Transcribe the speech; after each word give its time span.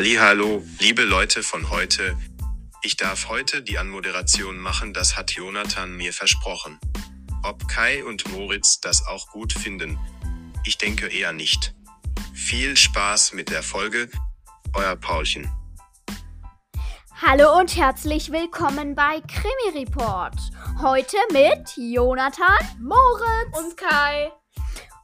Hallo, 0.00 0.62
liebe 0.78 1.02
Leute 1.02 1.42
von 1.42 1.70
heute. 1.70 2.16
Ich 2.82 2.96
darf 2.96 3.28
heute 3.28 3.62
die 3.62 3.78
Anmoderation 3.78 4.56
machen, 4.56 4.94
das 4.94 5.16
hat 5.16 5.32
Jonathan 5.32 5.96
mir 5.96 6.12
versprochen. 6.12 6.78
Ob 7.42 7.66
Kai 7.66 8.04
und 8.04 8.30
Moritz 8.30 8.78
das 8.80 9.04
auch 9.04 9.26
gut 9.30 9.52
finden? 9.52 9.98
Ich 10.64 10.78
denke 10.78 11.08
eher 11.08 11.32
nicht. 11.32 11.74
Viel 12.32 12.76
Spaß 12.76 13.32
mit 13.32 13.50
der 13.50 13.64
Folge. 13.64 14.08
Euer 14.72 14.94
Paulchen. 14.94 15.50
Hallo 17.20 17.58
und 17.58 17.74
herzlich 17.74 18.30
willkommen 18.30 18.94
bei 18.94 19.20
Krimi 19.22 19.84
Report. 19.84 20.38
Heute 20.80 21.16
mit 21.32 21.72
Jonathan, 21.76 22.56
Moritz 22.78 23.58
Und 23.58 23.76
Kai. 23.76 24.30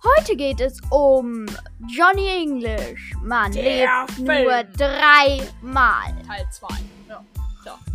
Heute 0.04 0.36
geht 0.36 0.60
es 0.60 0.78
um 0.90 1.46
Johnny 1.88 2.28
English. 2.42 3.14
Man 3.22 3.52
Der 3.52 3.62
lebt 3.62 4.10
Film. 4.12 4.26
nur 4.26 4.64
dreimal. 4.76 6.14
Teil 6.26 6.46
2. 6.50 6.66
Ja. 7.08 7.24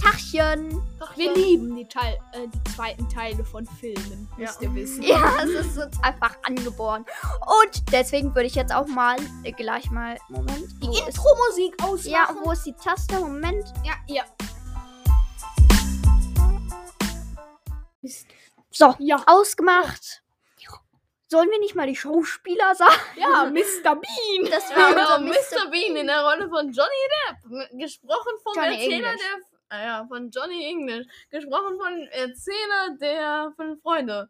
Tachchen. 0.01 0.81
Wir 1.15 1.33
lieben 1.35 1.75
die, 1.75 1.85
Teil, 1.87 2.17
äh, 2.33 2.47
die 2.47 2.71
zweiten 2.75 3.07
Teile 3.09 3.43
von 3.45 3.67
Filmen, 3.79 4.27
müsst 4.37 4.59
ihr 4.61 4.73
wissen. 4.73 5.03
Ja, 5.03 5.43
es 5.43 5.49
ist 5.67 5.77
uns 5.77 6.01
einfach 6.01 6.35
angeboren. 6.43 7.05
Und 7.63 7.91
deswegen 7.91 8.33
würde 8.33 8.47
ich 8.47 8.55
jetzt 8.55 8.73
auch 8.73 8.87
mal 8.87 9.17
äh, 9.43 9.51
gleich 9.51 9.91
mal. 9.91 10.17
Moment. 10.29 10.67
Die 10.81 10.87
Intro-Musik 10.87 11.75
ausmachen. 11.83 12.09
Ja, 12.11 12.35
wo 12.43 12.51
ist 12.51 12.63
die 12.65 12.73
Taste? 12.73 13.19
Moment. 13.19 13.71
ja, 13.85 13.93
ja. 14.07 14.23
So, 18.71 18.95
Ja. 18.97 19.21
ausgemacht. 19.27 20.23
Sollen 21.31 21.49
wir 21.51 21.59
nicht 21.59 21.75
mal 21.75 21.85
die 21.87 21.95
Schauspieler 21.95 22.73
sagen? 22.75 22.93
Ja, 23.15 23.45
Mr. 23.45 23.95
Bean. 23.95 24.49
Das 24.51 24.69
Ja, 24.71 24.75
wäre 24.77 24.93
genau, 24.95 25.17
so 25.17 25.23
Mr. 25.23 25.65
Mr. 25.65 25.69
Bean 25.71 25.95
in 25.95 26.07
der 26.07 26.23
Rolle 26.23 26.49
von 26.49 26.71
Johnny 26.71 26.89
Depp. 27.29 27.79
Gesprochen 27.79 28.31
vom 28.43 28.55
Johnny 28.55 28.73
Erzähler 28.83 29.09
English. 29.11 29.21
der. 29.21 29.45
Ah 29.71 29.83
ja, 29.83 30.05
von 30.07 30.31
Johnny 30.31 30.65
English. 30.65 31.05
Gesprochen 31.29 31.77
von 31.77 32.07
Erzähler 32.07 32.97
der 32.99 33.53
fünf 33.55 33.79
Freunde. 33.83 34.29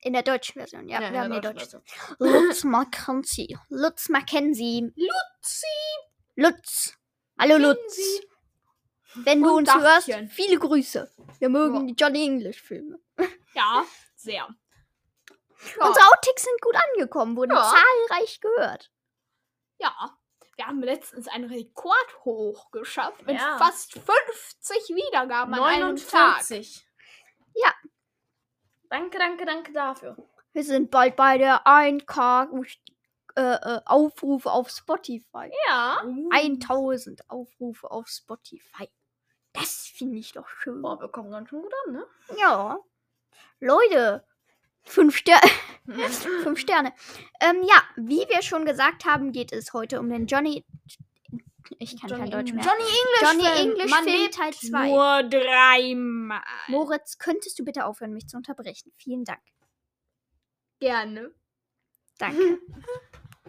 In 0.00 0.12
der 0.12 0.22
deutschen 0.22 0.52
Version, 0.60 0.88
ja. 0.88 1.02
Ja, 1.02 1.12
wir 1.12 1.20
haben 1.22 1.32
die 1.32 1.40
deutsche. 1.40 1.82
Lutz 2.20 2.62
Mackenzie. 2.62 3.58
Lutz 3.68 4.08
Mackenzie. 4.08 4.92
Luzi. 4.94 5.66
Lutz. 6.36 6.94
Hallo 7.36 7.56
Lutz. 7.56 7.98
Wenn 9.14 9.42
du 9.42 9.48
Und 9.56 9.68
uns 9.68 9.74
hörst, 9.74 10.08
Dachchen. 10.08 10.28
viele 10.28 10.58
Grüße. 10.60 11.10
Wir 11.40 11.48
mögen 11.48 11.74
Ja. 11.74 11.82
die 11.82 11.94
Johnny 11.94 12.24
English 12.24 12.62
Filme. 12.62 13.00
Ja, 13.54 13.84
sehr. 14.14 14.46
Unsere 15.80 16.06
Outtakes 16.08 16.44
sind 16.44 16.60
gut 16.62 16.76
angekommen, 16.76 17.36
wurden 17.36 17.52
Ja. 17.52 17.62
zahlreich 18.08 18.40
gehört. 18.40 18.90
Ja. 19.78 20.16
Wir 20.56 20.66
haben 20.66 20.82
letztens 20.82 21.28
einen 21.28 21.44
Rekord 21.50 22.24
hoch 22.24 22.70
geschafft 22.72 23.24
mit 23.26 23.36
Ja. 23.36 23.58
fast 23.58 23.92
50 23.94 24.88
Wiedergaben 24.88 25.54
an 25.54 25.60
einem 25.62 25.96
Tag. 25.96 26.42
49. 26.42 26.84
Ja. 27.54 27.72
Danke, 28.90 29.18
danke, 29.18 29.44
danke 29.44 29.72
dafür. 29.72 30.16
Wir 30.52 30.64
sind 30.64 30.90
bald 30.90 31.14
bei 31.14 31.38
der 31.38 31.66
1K 31.66 32.48
äh, 33.36 33.40
äh, 33.40 33.80
Aufrufe 33.84 34.50
auf 34.50 34.68
Spotify. 34.70 35.52
Ja. 35.68 36.02
1000 36.30 37.28
Aufrufe 37.30 37.88
auf 37.90 38.08
Spotify. 38.08 38.90
Das 39.52 39.86
finde 39.94 40.18
ich 40.18 40.32
doch 40.32 40.48
schön. 40.48 40.82
Boah, 40.82 41.00
wir 41.00 41.08
kommen 41.08 41.30
ganz 41.30 41.48
schön 41.50 41.62
gut 41.62 41.72
an, 41.86 41.92
ne? 41.92 42.06
Ja. 42.36 42.78
Leute, 43.60 44.26
fünf, 44.88 45.16
Ster 45.16 45.40
fünf 46.42 46.58
Sterne. 46.58 46.92
Ähm, 47.40 47.62
ja, 47.62 47.82
wie 47.96 48.26
wir 48.28 48.42
schon 48.42 48.64
gesagt 48.64 49.04
haben, 49.04 49.32
geht 49.32 49.52
es 49.52 49.72
heute 49.72 50.00
um 50.00 50.08
den 50.08 50.26
Johnny. 50.26 50.64
Ich 51.78 52.00
kann 52.00 52.10
Johnny 52.10 52.22
kein 52.22 52.30
Deutsch 52.30 52.52
mehr. 52.52 52.64
Johnny 52.64 52.82
English 52.82 53.22
Johnny 53.22 53.44
Film. 53.44 53.70
English 53.70 53.90
Man 53.90 54.04
Film 54.04 54.30
Teil 54.30 54.54
2. 54.54 54.88
Nur 54.88 55.22
dreimal. 55.28 56.42
Moritz, 56.68 57.18
könntest 57.18 57.58
du 57.58 57.64
bitte 57.64 57.84
aufhören, 57.84 58.14
mich 58.14 58.26
zu 58.26 58.36
unterbrechen? 58.36 58.90
Vielen 58.96 59.24
Dank. 59.24 59.42
Gerne. 60.80 61.30
Danke. 62.18 62.58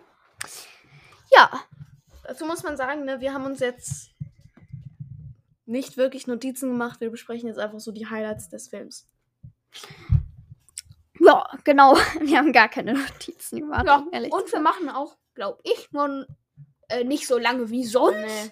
ja, 1.31 1.49
Dazu 2.29 2.45
muss 2.45 2.61
man 2.61 2.77
sagen, 2.77 3.05
ne, 3.05 3.21
wir 3.21 3.33
haben 3.33 3.47
uns 3.47 3.59
jetzt 3.59 4.11
nicht 5.65 5.97
wirklich 5.97 6.27
Notizen 6.27 6.69
gemacht. 6.69 7.01
Wir 7.01 7.09
besprechen 7.09 7.47
jetzt 7.47 7.57
einfach 7.57 7.79
so 7.79 7.91
die 7.91 8.05
Highlights 8.05 8.49
des 8.49 8.67
Films. 8.67 9.07
Ja, 11.33 11.57
genau. 11.63 11.95
Wir 12.21 12.37
haben 12.37 12.51
gar 12.53 12.69
keine 12.69 12.93
Notizen 12.93 13.59
gemacht. 13.59 13.85
Ja, 13.85 14.05
ehrlich 14.11 14.31
und 14.33 14.51
wir 14.51 14.59
machen 14.59 14.89
auch, 14.89 15.17
glaube 15.33 15.59
ich, 15.63 15.91
nur 15.91 16.25
äh, 16.89 17.03
nicht 17.03 17.27
so 17.27 17.37
lange 17.37 17.69
wie 17.69 17.85
sonst. 17.85 18.15
Nee. 18.17 18.51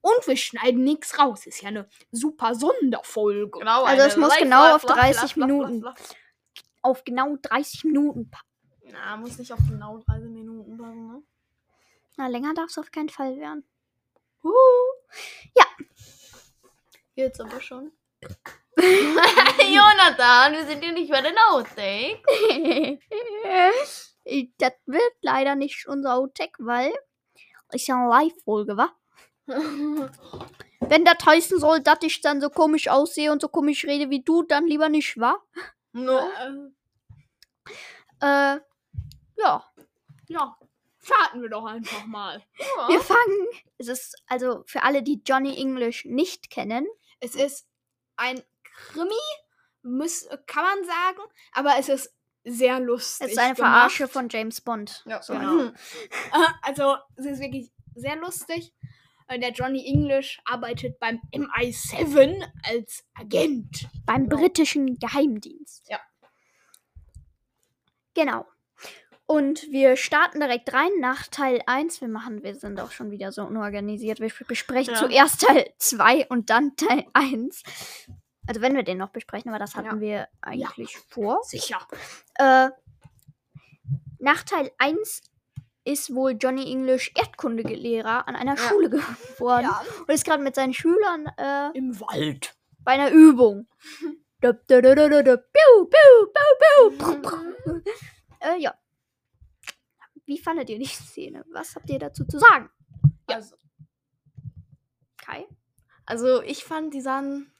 Und 0.00 0.26
wir 0.28 0.36
schneiden 0.36 0.84
nichts 0.84 1.18
raus. 1.18 1.44
Ist 1.44 1.60
ja 1.60 1.68
eine 1.68 1.88
super 2.12 2.54
Sonderfolge. 2.54 3.58
Genau, 3.58 3.82
Also 3.84 4.04
es 4.04 4.16
muss 4.16 4.34
genau 4.36 4.76
auf 4.76 4.84
live- 4.84 4.94
30 4.96 5.20
live- 5.22 5.36
live- 5.36 5.36
Minuten. 5.36 5.84
auf 6.82 7.04
genau 7.04 7.36
30 7.42 7.84
Minuten. 7.84 8.30
Na, 8.84 9.16
muss 9.16 9.36
nicht 9.38 9.52
auf 9.52 9.58
genau 9.68 9.98
30 9.98 10.30
Minuten 10.30 10.78
passen, 10.78 11.06
ne? 11.08 11.22
Na, 12.16 12.28
länger 12.28 12.54
darf 12.54 12.66
es 12.70 12.78
auf 12.78 12.90
keinen 12.92 13.08
Fall 13.08 13.36
werden. 13.38 13.64
Huh. 14.42 14.50
Ja. 15.56 15.64
Jetzt 17.14 17.40
aber 17.40 17.60
schon. 17.60 17.90
Jonathan, 19.74 20.52
wir 20.52 20.66
sind 20.66 20.84
hier 20.84 20.92
nicht 20.92 21.10
bei 21.10 21.20
den 21.20 21.34
Outtake. 21.50 22.22
das 24.58 24.72
wird 24.86 25.14
leider 25.20 25.56
nicht 25.56 25.86
unser 25.88 26.14
Outtake, 26.14 26.54
weil 26.58 26.92
ist 27.72 27.88
ja 27.88 27.96
eine 27.96 28.08
Live-Folge, 28.08 28.76
wa? 28.76 28.92
Wenn 30.80 31.04
das 31.04 31.18
heißen 31.24 31.58
soll, 31.58 31.80
dass 31.80 31.98
ich 32.02 32.20
dann 32.20 32.40
so 32.40 32.50
komisch 32.50 32.88
aussehe 32.88 33.32
und 33.32 33.42
so 33.42 33.48
komisch 33.48 33.84
rede 33.84 34.10
wie 34.10 34.22
du, 34.22 34.42
dann 34.44 34.66
lieber 34.66 34.88
nicht, 34.88 35.18
wa? 35.18 35.42
no. 35.92 36.18
Äh, 36.18 36.70
Äh, 38.20 38.60
ja. 39.36 39.64
ja, 40.28 40.56
starten 41.02 41.42
wir 41.42 41.48
doch 41.48 41.64
einfach 41.64 42.06
mal. 42.06 42.42
Wir 42.88 43.00
fangen. 43.00 43.48
Es 43.78 43.88
ist 43.88 44.16
also 44.26 44.62
für 44.66 44.82
alle, 44.82 45.02
die 45.02 45.20
Johnny 45.24 45.56
English 45.56 46.04
nicht 46.04 46.50
kennen. 46.50 46.86
Es 47.20 47.34
ist 47.34 47.66
ein 48.16 48.42
Krimi, 48.92 49.14
muss, 49.82 50.28
kann 50.46 50.64
man 50.64 50.84
sagen, 50.84 51.28
aber 51.52 51.76
es 51.78 51.88
ist 51.88 52.14
sehr 52.44 52.80
lustig. 52.80 53.26
Es 53.26 53.32
ist 53.32 53.38
eine 53.38 53.54
gemacht. 53.54 53.72
Verarsche 53.72 54.08
von 54.08 54.28
James 54.28 54.60
Bond. 54.60 55.02
Ja, 55.06 55.22
So 55.22 55.34
genau. 55.34 55.64
Äh, 56.32 56.48
Also, 56.62 56.96
es 57.16 57.26
ist 57.26 57.40
wirklich 57.40 57.70
sehr 57.94 58.16
lustig. 58.16 58.72
Äh, 59.26 59.38
Der 59.38 59.50
Johnny 59.50 59.84
English 59.86 60.40
arbeitet 60.46 60.98
beim 60.98 61.20
MI7 61.34 62.42
als 62.62 63.04
Agent. 63.14 63.88
Beim 64.06 64.28
Genau. 64.28 64.36
britischen 64.40 64.98
Geheimdienst. 64.98 65.86
Ja. 65.88 66.00
Genau. 68.14 68.46
Und 69.26 69.70
wir 69.70 69.96
starten 69.96 70.40
direkt 70.40 70.72
rein 70.72 70.90
nach 71.00 71.26
Teil 71.26 71.60
1. 71.66 72.00
Wir 72.00 72.08
machen, 72.08 72.42
wir 72.42 72.54
sind 72.54 72.80
auch 72.80 72.92
schon 72.92 73.10
wieder 73.10 73.30
so 73.30 73.42
unorganisiert. 73.42 74.20
Wir 74.20 74.32
besprechen 74.46 74.94
Ja. 74.94 75.00
zuerst 75.00 75.42
Teil 75.42 75.70
2 75.76 76.26
und 76.28 76.48
dann 76.48 76.74
Teil 76.76 77.04
1. 77.12 77.62
Also 78.48 78.60
wenn 78.62 78.74
wir 78.74 78.82
den 78.82 78.98
noch 78.98 79.10
besprechen, 79.10 79.50
aber 79.50 79.58
das 79.58 79.74
hatten 79.76 79.96
Ja. 79.96 80.00
wir 80.00 80.28
eigentlich 80.40 80.96
vor. 80.96 81.40
Sicher. 81.44 81.86
Äh, 82.36 82.70
nach 84.18 84.42
Teil 84.42 84.72
1 84.78 85.22
ist 85.84 86.14
wohl 86.14 86.32
Johnny 86.32 86.70
English 86.70 87.12
Erdkundelehrer 87.14 88.26
an 88.26 88.34
einer 88.36 88.56
Ja. 88.56 88.62
Schule 88.68 88.88
geworden 88.90 89.64
Ja. 89.64 89.82
und 90.00 90.08
ist 90.10 90.24
gerade 90.24 90.42
mit 90.42 90.54
seinen 90.54 90.72
Schülern 90.74 91.26
äh, 91.36 91.76
Im 91.76 92.00
Wald. 92.00 92.56
bei 92.80 92.92
einer 92.92 93.10
Übung. 93.10 93.68
Piu, 94.40 94.52
piu, 94.54 94.96
piu, 94.96 96.90
piu. 96.90 97.82
äh, 98.40 98.56
ja. 98.60 98.74
Wie 100.24 100.38
fandet 100.38 100.70
ihr 100.70 100.78
die 100.78 100.86
Szene? 100.86 101.44
Was 101.52 101.74
habt 101.74 101.90
ihr 101.90 101.98
dazu 101.98 102.24
zu 102.24 102.38
sagen? 102.38 102.70
Also, 103.26 103.56
Kai? 105.16 105.46
also, 106.06 106.40
ich 106.42 106.64
fand, 106.64 106.94
die 106.94 107.00
sahen 107.00 107.50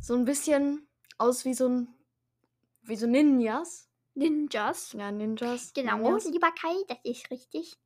so 0.00 0.14
ein 0.14 0.24
bisschen 0.24 0.86
aus 1.18 1.44
wie 1.44 1.54
so 1.54 1.68
ein. 1.68 1.88
wie 2.82 2.96
so 2.96 3.06
Ninjas. 3.06 3.88
Ninjas. 4.14 4.92
Ja, 4.92 5.10
Ninjas. 5.10 5.72
Genau, 5.74 5.96
Ninjas. 5.98 6.24
lieber 6.26 6.50
Kai, 6.52 6.74
das 6.88 6.98
ist 7.04 7.30
richtig. 7.30 7.76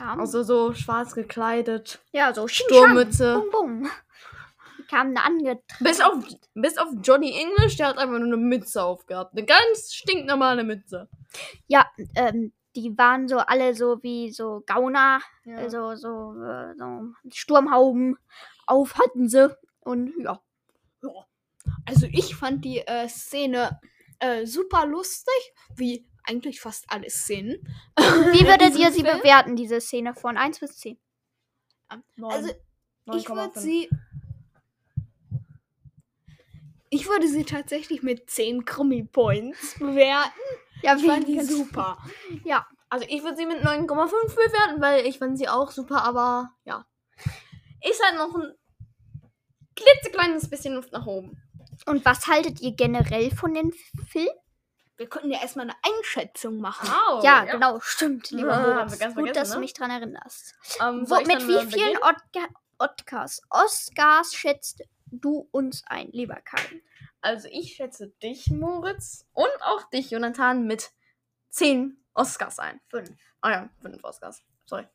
Ja, 0.00 0.14
Also 0.18 0.42
so 0.42 0.72
schwarz 0.74 1.14
gekleidet. 1.14 2.00
ja 2.12 2.32
so 2.34 2.48
Sturmmütze. 2.48 3.34
Bum, 3.50 3.50
bum. 3.82 3.90
Die 4.78 4.82
kamen 4.84 5.14
da 5.14 5.22
angetreten. 5.22 5.62
Bis 5.84 6.00
auf, 6.00 6.14
bis 6.54 6.76
auf 6.78 6.88
Johnny 7.02 7.32
English, 7.38 7.76
der 7.76 7.88
hat 7.88 7.98
einfach 7.98 8.18
nur 8.18 8.26
eine 8.26 8.36
Mütze 8.36 8.82
aufgehabt. 8.82 9.32
Eine 9.36 9.44
ganz 9.46 9.94
stinknormale 9.94 10.64
Mütze. 10.64 11.08
Ja, 11.66 11.86
ähm, 12.14 12.52
die 12.74 12.96
waren 12.98 13.28
so 13.28 13.38
alle 13.38 13.74
so 13.74 14.02
wie 14.02 14.32
so 14.32 14.62
Gauner, 14.66 15.20
Ja. 15.44 15.56
also 15.58 15.94
so, 15.94 16.34
äh, 16.42 16.74
so 16.76 17.12
Sturmhauben 17.30 18.16
auf 18.66 18.94
hatten 18.98 19.28
sie. 19.28 19.54
Und. 19.80 20.12
Ja. 20.18 20.40
Also 21.86 22.06
ich 22.10 22.34
fand 22.34 22.64
die 22.64 22.78
äh, 22.78 23.08
Szene 23.08 23.80
äh, 24.18 24.46
super 24.46 24.86
lustig, 24.86 25.34
wie 25.76 26.06
eigentlich 26.24 26.60
fast 26.60 26.84
alle 26.88 27.10
Szenen. 27.10 27.56
Wie 27.96 28.46
würdet 28.46 28.76
ihr 28.78 28.92
sie 28.92 29.02
Film? 29.02 29.18
bewerten, 29.18 29.56
diese 29.56 29.80
Szene 29.80 30.14
von 30.14 30.36
1 30.36 30.60
bis 30.60 30.78
10? 30.78 30.98
Also, 32.22 32.50
ich 33.14 33.28
würde 33.28 33.40
9,5. 33.42 33.58
sie. 33.58 33.90
Ich 36.90 37.08
würde 37.08 37.26
sie 37.26 37.44
tatsächlich 37.44 38.02
mit 38.02 38.28
10 38.30 38.64
Krummi-Points 38.64 39.78
bewerten. 39.78 40.30
Ja, 40.82 40.96
Ich 40.96 41.06
fand 41.06 41.26
die 41.26 41.40
super. 41.40 41.96
Ja, 42.44 42.66
Also 42.90 43.06
ich 43.08 43.22
würde 43.22 43.36
sie 43.36 43.46
mit 43.46 43.58
9,5 43.62 43.86
bewerten, 44.34 44.80
weil 44.82 45.06
ich 45.06 45.18
fand 45.18 45.38
sie 45.38 45.48
auch 45.48 45.70
super, 45.70 46.04
aber 46.04 46.50
ja. 46.64 46.84
Ist 47.82 48.02
halt 48.04 48.16
noch 48.16 48.34
ein 48.34 48.52
klitzekleines 49.74 50.50
bisschen 50.50 50.74
Luft 50.74 50.92
nach 50.92 51.06
oben. 51.06 51.42
Und 51.86 52.04
was 52.04 52.26
haltet 52.26 52.60
ihr 52.60 52.72
generell 52.72 53.30
von 53.30 53.54
den 53.54 53.72
Filmen? 54.08 54.28
Wir 54.96 55.08
könnten 55.08 55.30
ja 55.30 55.40
erstmal 55.40 55.68
eine 55.68 55.76
Einschätzung 55.82 56.58
machen. 56.58 56.88
Wow, 56.88 57.24
ja, 57.24 57.44
genau, 57.44 57.80
stimmt, 57.80 58.30
lieber 58.30 58.50
Ja, 58.50 58.56
haben 58.56 58.74
Moritz. 58.74 58.92
Gut, 58.92 58.98
vergessen, 59.14 59.34
dass 59.34 59.48
du 59.48 59.54
ne? 59.56 59.60
mich 59.60 59.74
dran 59.74 59.90
erinnerst. 59.90 60.54
Ähm, 60.80 61.04
Wo, 61.08 61.16
mit 61.16 61.48
wie 61.48 61.72
vielen 61.72 61.98
Oscars, 62.78 63.42
Oscars 63.50 64.34
schätzt 64.34 64.82
du 65.10 65.48
uns 65.50 65.82
ein, 65.86 66.08
lieber 66.12 66.36
Kai? 66.36 66.82
Also 67.20 67.48
ich 67.50 67.74
schätze 67.74 68.08
dich, 68.22 68.48
Moritz, 68.50 69.26
und 69.32 69.50
auch 69.60 69.88
dich, 69.90 70.10
Jonathan, 70.10 70.66
mit 70.66 70.90
10 71.50 71.96
Oscars 72.14 72.58
ein. 72.58 72.80
Fünf. 72.88 73.10
Ah 73.40 73.50
ja, 73.50 73.70
5 73.80 74.02
Oscars. 74.04 74.42
Sorry. 74.66 74.86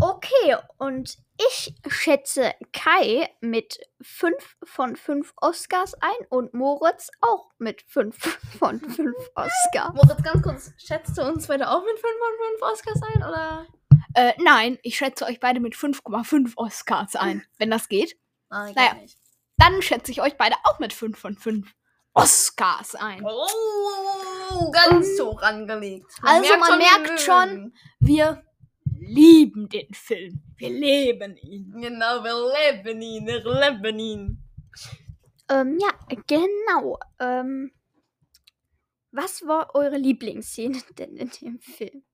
Okay, 0.00 0.56
und 0.78 1.18
ich 1.38 1.74
schätze 1.88 2.54
Kai 2.72 3.28
mit 3.40 3.80
5 4.00 4.56
von 4.64 4.94
5 4.94 5.32
Oscars 5.36 5.94
ein 5.94 6.26
und 6.28 6.54
Moritz 6.54 7.10
auch 7.20 7.50
mit 7.58 7.82
5 7.82 8.16
von 8.58 8.80
5 8.80 9.16
Oscars. 9.34 9.94
Moritz, 9.94 10.22
ganz 10.22 10.42
kurz, 10.42 10.72
schätzt 10.78 11.18
du 11.18 11.22
uns 11.22 11.48
beide 11.48 11.68
auch 11.68 11.82
mit 11.84 11.98
5 11.98 12.02
von 12.02 12.48
5 12.60 12.72
Oscars 12.72 13.02
ein, 13.02 13.22
oder? 13.24 13.66
Äh, 14.14 14.34
nein, 14.38 14.78
ich 14.82 14.96
schätze 14.96 15.24
euch 15.26 15.40
beide 15.40 15.58
mit 15.58 15.74
5,5 15.74 16.56
Oscars 16.56 17.16
ein, 17.16 17.44
wenn 17.58 17.70
das 17.70 17.88
geht. 17.88 18.16
Nein, 18.50 18.74
Naja. 18.74 18.94
Dann 19.56 19.82
schätze 19.82 20.12
ich 20.12 20.22
euch 20.22 20.36
beide 20.36 20.54
auch 20.64 20.78
mit 20.78 20.92
5 20.92 21.18
von 21.18 21.34
5 21.34 21.74
Oscars 22.14 22.94
ein. 22.94 23.24
Oh, 23.24 24.70
ganz 24.70 25.20
hoch 25.20 25.42
angelegt. 25.42 26.06
Also 26.22 26.56
man 26.56 26.70
wir 26.70 26.76
merkt 26.76 27.02
mögen. 27.02 27.18
schon, 27.18 27.74
wir 28.00 28.44
lieben 29.00 29.68
den 29.68 29.92
Film. 29.92 30.42
Wir 30.56 30.70
leben 30.70 31.36
ihn. 31.36 31.72
Genau, 31.80 32.22
wir 32.22 32.72
leben 32.72 33.00
ihn, 33.00 33.26
wir 33.26 33.44
leben 33.44 33.98
ihn. 33.98 34.42
Ähm, 35.50 35.78
ja, 35.80 35.90
genau. 36.26 36.98
Ähm, 37.18 37.72
was 39.10 39.46
war 39.46 39.74
eure 39.74 39.96
Lieblingsszene 39.96 40.80
denn 40.98 41.16
in 41.16 41.30
dem 41.30 41.60
Film? 41.60 42.04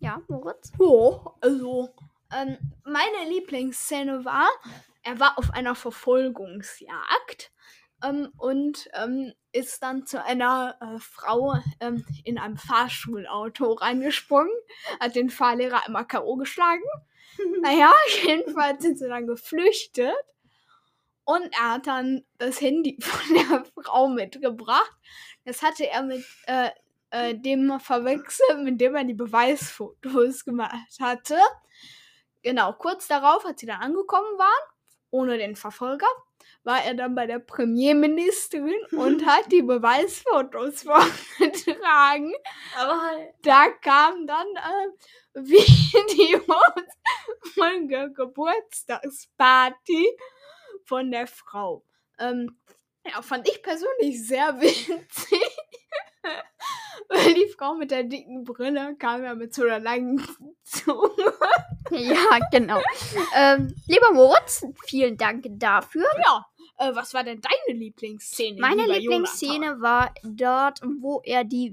Ja, 0.00 0.22
Moritz? 0.28 0.72
Ja, 0.78 1.34
also, 1.40 1.94
ähm, 2.32 2.56
meine 2.84 3.28
Lieblingsszene 3.28 4.24
war, 4.24 4.48
er 5.02 5.20
war 5.20 5.38
auf 5.38 5.50
einer 5.52 5.74
Verfolgungsjagd 5.74 7.52
ähm, 8.06 8.32
und 8.36 8.88
ähm, 8.94 9.32
ist 9.52 9.82
dann 9.82 10.06
zu 10.06 10.22
einer 10.22 10.76
äh, 10.80 10.98
Frau 10.98 11.54
ähm, 11.80 12.04
in 12.24 12.38
einem 12.38 12.56
Fahrschulauto 12.56 13.72
reingesprungen, 13.72 14.52
hat 15.00 15.16
den 15.16 15.30
Fahrlehrer 15.30 15.86
einmal 15.86 16.06
K.O. 16.06 16.36
geschlagen. 16.36 16.84
naja, 17.62 17.92
jedenfalls 18.24 18.82
sind 18.82 18.98
sie 18.98 19.08
dann 19.08 19.26
geflüchtet 19.26 20.14
und 21.24 21.52
er 21.52 21.74
hat 21.74 21.86
dann 21.86 22.24
das 22.38 22.60
Handy 22.60 22.98
von 23.00 23.34
der 23.34 23.64
Frau 23.82 24.08
mitgebracht. 24.08 24.96
Das 25.44 25.62
hatte 25.62 25.88
er 25.88 26.02
mit 26.02 26.24
äh, 26.46 26.70
äh, 27.10 27.34
dem 27.34 27.78
verwechselt, 27.80 28.62
mit 28.62 28.80
dem 28.80 28.94
er 28.94 29.04
die 29.04 29.14
Beweisfotos 29.14 30.44
gemacht 30.44 31.00
hatte. 31.00 31.38
Genau, 32.42 32.72
kurz 32.74 33.08
darauf, 33.08 33.44
als 33.44 33.60
sie 33.60 33.66
dann 33.66 33.80
angekommen 33.80 34.38
waren, 34.38 34.70
ohne 35.10 35.36
den 35.38 35.56
Verfolger, 35.56 36.06
war 36.66 36.84
er 36.84 36.92
dann 36.94 37.14
bei 37.14 37.26
der 37.26 37.38
Premierministerin 37.38 38.74
und 38.90 39.24
hat 39.24 39.52
die 39.52 39.62
Beweisfotos 39.62 40.82
vorgetragen. 40.82 42.34
Aber 42.76 43.00
halt. 43.00 43.32
Da 43.42 43.68
kam 43.80 44.26
dann 44.26 44.48
äh, 44.56 44.88
Videos 45.34 46.42
von 47.54 47.88
der 47.88 48.08
Geburtstagsparty 48.08 50.18
von 50.84 51.12
der 51.12 51.28
Frau. 51.28 51.84
Ähm, 52.18 52.58
ja, 53.04 53.22
fand 53.22 53.48
ich 53.48 53.62
persönlich 53.62 54.26
sehr 54.26 54.48
witzig. 54.60 55.40
Weil 57.08 57.34
die 57.34 57.46
Frau 57.56 57.74
mit 57.74 57.92
der 57.92 58.02
dicken 58.02 58.42
Brille 58.42 58.96
kam 58.96 59.22
ja 59.22 59.36
mit 59.36 59.54
so 59.54 59.62
einer 59.62 59.78
langen 59.78 60.20
Zunge. 60.64 61.32
Ja, 61.90 62.40
genau. 62.50 62.80
ähm, 63.36 63.72
lieber 63.86 64.10
Moritz, 64.12 64.66
vielen 64.86 65.16
Dank 65.16 65.44
dafür. 65.50 66.04
Ja, 66.24 66.44
äh, 66.78 66.94
was 66.94 67.14
war 67.14 67.24
denn 67.24 67.40
deine 67.40 67.78
Lieblingsszene? 67.78 68.60
Meine 68.60 68.86
Lieblingsszene 68.86 69.80
war 69.80 70.14
dort, 70.22 70.80
wo 71.00 71.20
er 71.24 71.44
die 71.44 71.70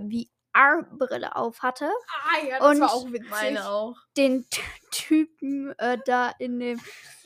VR-Brille 0.53 1.35
auf 1.35 1.61
hatte. 1.61 1.89
Ah 2.07 2.45
ja, 2.47 2.59
das 2.59 2.67
Und 2.69 2.81
war 2.81 2.93
auch 2.93 3.05
witzig. 3.11 3.29
Meine 3.29 3.69
auch. 3.69 3.95
Den 4.17 4.45
Typen 4.91 5.77
äh, 5.79 5.97
da 6.05 6.33
in 6.39 6.59
dem. 6.59 6.79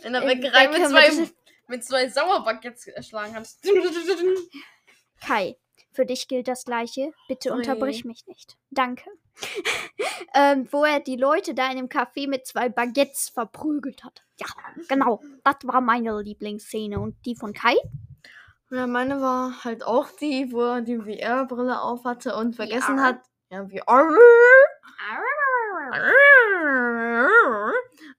In 0.04 0.14
der 0.14 0.22
Bäckerei 0.22 0.68
mit 0.70 0.88
zwei, 0.88 1.28
mit- 1.68 1.84
zwei 1.86 2.08
Sauerbaguettes 2.10 2.88
erschlagen 2.88 3.36
hat. 3.36 3.48
Kai, 5.22 5.58
für 5.98 6.06
dich 6.06 6.28
gilt 6.28 6.48
das 6.48 6.64
Gleiche. 6.64 7.12
Bitte 7.28 7.50
Sorry. 7.50 7.60
unterbrich 7.60 8.06
mich 8.06 8.26
nicht. 8.28 8.56
Danke. 8.70 9.10
ähm, 10.36 10.68
wo 10.72 10.86
er 10.86 11.00
die 11.00 11.16
Leute 11.16 11.56
da 11.56 11.72
in 11.72 11.78
dem 11.78 11.90
Café 11.90 12.30
mit 12.30 12.46
zwei 12.46 12.70
Baguettes 12.70 13.30
verprügelt 13.30 14.04
hat. 14.04 14.24
Ja, 14.40 14.46
genau. 14.88 15.22
Das 15.44 15.56
war 15.64 15.82
meine 15.82 16.22
Lieblingsszene. 16.22 17.00
Und 17.00 17.16
die 17.26 17.36
von 17.36 17.52
Kai? 17.52 17.76
Ja, 18.70 18.86
meine 18.86 19.22
war 19.22 19.64
halt 19.64 19.84
auch 19.84 20.10
die, 20.12 20.52
wo 20.52 20.62
er 20.62 20.82
die 20.82 20.98
VR-Brille 20.98 21.82
auf 21.82 22.06
hatte 22.06 22.36
und 22.36 22.56
vergessen 22.56 22.98
VR? 22.98 23.04
hat. 23.04 23.20
Ja, 23.50 23.66
VR. 23.66 24.16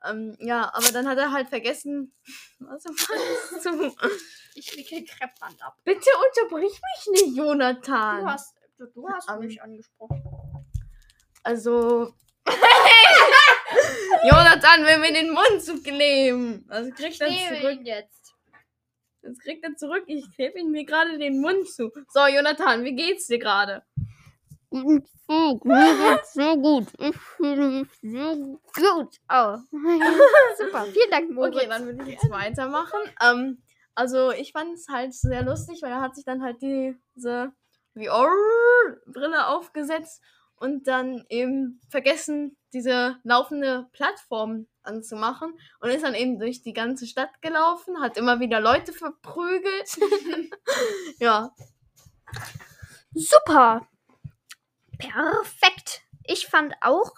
Ähm, 0.08 0.36
ja, 0.40 0.70
aber 0.74 0.90
dann 0.92 1.08
hat 1.08 1.18
er 1.18 1.32
halt 1.32 1.48
vergessen. 1.48 2.12
Was 2.58 2.84
meinst 2.84 3.66
du? 3.66 3.94
Ich 4.54 4.76
wickel 4.76 5.04
Kreppband 5.04 5.62
ab. 5.62 5.76
Bitte 5.84 6.10
unterbrich 6.26 6.72
mich 6.72 7.22
nicht, 7.22 7.36
Jonathan. 7.36 8.22
Du 8.22 8.26
hast, 8.26 8.56
du, 8.76 8.86
du 8.86 9.08
hast 9.08 9.30
Ähm, 9.30 9.38
mich 9.38 9.62
angesprochen. 9.62 10.20
Also. 11.44 12.12
Jonathan 14.24 14.84
will 14.84 14.98
mir 14.98 15.12
den 15.12 15.30
Mund 15.32 15.62
zukleben. 15.62 16.64
Also 16.68 16.90
kriegt 16.90 17.20
er 17.20 17.28
zurück. 17.28 17.80
jetzt. 17.84 18.34
Jetzt 19.22 19.40
kriegt 19.42 19.62
er 19.62 19.76
zurück. 19.76 20.02
Ich 20.08 20.28
klebe 20.34 20.58
ihm 20.58 20.72
mir 20.72 20.84
gerade 20.84 21.18
den 21.18 21.40
Mund 21.40 21.68
zu. 21.68 21.92
So, 22.08 22.26
Jonathan, 22.26 22.82
wie 22.84 22.96
geht's 22.96 23.28
dir 23.28 23.38
gerade? 23.38 23.84
Mir 24.70 25.00
geht's 25.00 26.32
sehr 26.32 26.56
gut. 26.56 26.86
Ich 26.98 27.16
fühle 27.16 27.68
mich 27.68 27.88
sehr 28.02 28.36
gut. 28.36 29.16
Oh. 29.30 29.56
Super. 30.58 30.84
Vielen 30.84 31.10
Dank, 31.10 31.30
Moritz. 31.30 31.56
Okay, 31.56 31.66
dann 31.68 31.86
würde 31.86 32.02
ich 32.02 32.08
jetzt 32.10 32.30
weitermachen. 32.30 33.00
Ähm, 33.22 33.62
also 33.94 34.30
ich 34.30 34.52
fand 34.52 34.74
es 34.74 34.88
halt 34.88 35.14
sehr 35.14 35.42
lustig, 35.42 35.80
weil 35.82 35.90
er 35.90 36.00
hat 36.00 36.14
sich 36.14 36.24
dann 36.24 36.42
halt 36.42 36.60
diese 36.62 37.52
VR-Brille 37.94 39.48
aufgesetzt 39.48 40.22
und 40.56 40.86
dann 40.86 41.24
eben 41.28 41.80
vergessen, 41.88 42.56
diese 42.72 43.16
laufende 43.24 43.88
Plattform 43.92 44.66
anzumachen 44.82 45.58
und 45.80 45.90
ist 45.90 46.04
dann 46.04 46.14
eben 46.14 46.38
durch 46.38 46.62
die 46.62 46.72
ganze 46.72 47.06
Stadt 47.06 47.40
gelaufen, 47.40 48.00
hat 48.00 48.16
immer 48.16 48.40
wieder 48.40 48.60
Leute 48.60 48.92
verprügelt. 48.92 49.98
ja, 51.18 51.52
Super. 53.14 53.86
Perfekt. 54.98 56.02
Ich 56.24 56.46
fand 56.46 56.74
auch, 56.80 57.12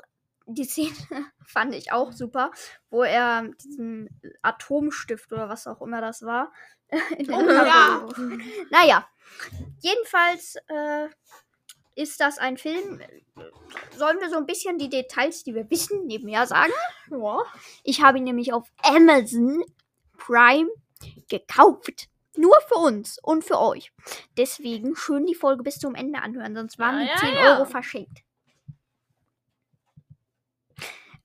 die 0.47 0.65
Szene 0.65 0.95
fand 1.47 1.75
ich 1.75 1.93
auch 1.93 2.13
super, 2.13 2.51
wo 2.91 3.03
er 3.03 3.49
diesen 3.65 4.09
Atomstift 4.43 5.33
oder 5.33 5.49
was 5.49 5.67
auch 5.67 5.81
immer 5.83 6.01
das 6.01 6.23
war. 6.23 6.53
in 7.19 7.27
den 7.27 7.35
Oh, 7.35 7.51
ja. 7.51 8.09
Naja, 8.71 9.09
jedenfalls 9.81 10.57
äh, 10.69 11.09
ist 11.95 12.21
das 12.21 12.39
ein 12.39 12.57
Film. 12.57 13.01
Sollen 13.97 14.21
wir 14.21 14.29
so 14.29 14.37
ein 14.37 14.47
bisschen 14.47 14.79
die 14.79 14.89
Details, 14.89 15.45
die 15.45 15.55
wir 15.55 15.71
wissen, 15.71 16.07
nebenher 16.07 16.47
sagen? 16.47 16.73
ja. 17.11 17.39
Ich 17.85 18.03
habe 18.03 18.19
ihn 18.19 18.25
nämlich 18.25 18.53
auf 18.53 18.69
Amazon 18.83 19.65
Prime 20.19 20.71
gekauft. 21.29 22.10
Nur 22.37 22.55
für 22.69 22.77
uns 22.77 23.19
und 23.23 23.45
für 23.45 23.59
euch. 23.59 23.93
Deswegen 24.37 24.95
schön 24.97 25.27
die 25.27 25.35
Folge 25.35 25.63
bis 25.63 25.79
zum 25.79 25.95
Ende 25.95 26.21
anhören, 26.23 26.55
sonst 26.55 26.79
waren 26.79 26.99
Ja, 27.01 27.05
die 27.05 27.11
ja, 27.11 27.17
10 27.17 27.35
ja. 27.35 27.55
Euro 27.55 27.65
verschenkt. 27.65 28.23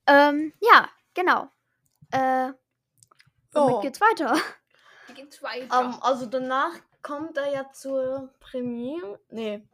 Ähm, 0.07 0.53
ja, 0.59 0.89
genau. 1.13 1.49
Äh, 2.11 2.51
womit 3.53 3.75
Oh. 3.75 3.81
geht's 3.81 4.01
weiter? 4.01 4.35
Wie 5.07 5.13
geht's 5.13 5.41
weiter? 5.41 5.79
Ähm, 5.81 5.95
also 6.01 6.25
danach 6.25 6.73
kommt 7.01 7.37
er 7.37 7.51
ja 7.51 7.71
zur 7.71 8.33
Premiere. 8.39 9.19
Nee. 9.29 9.67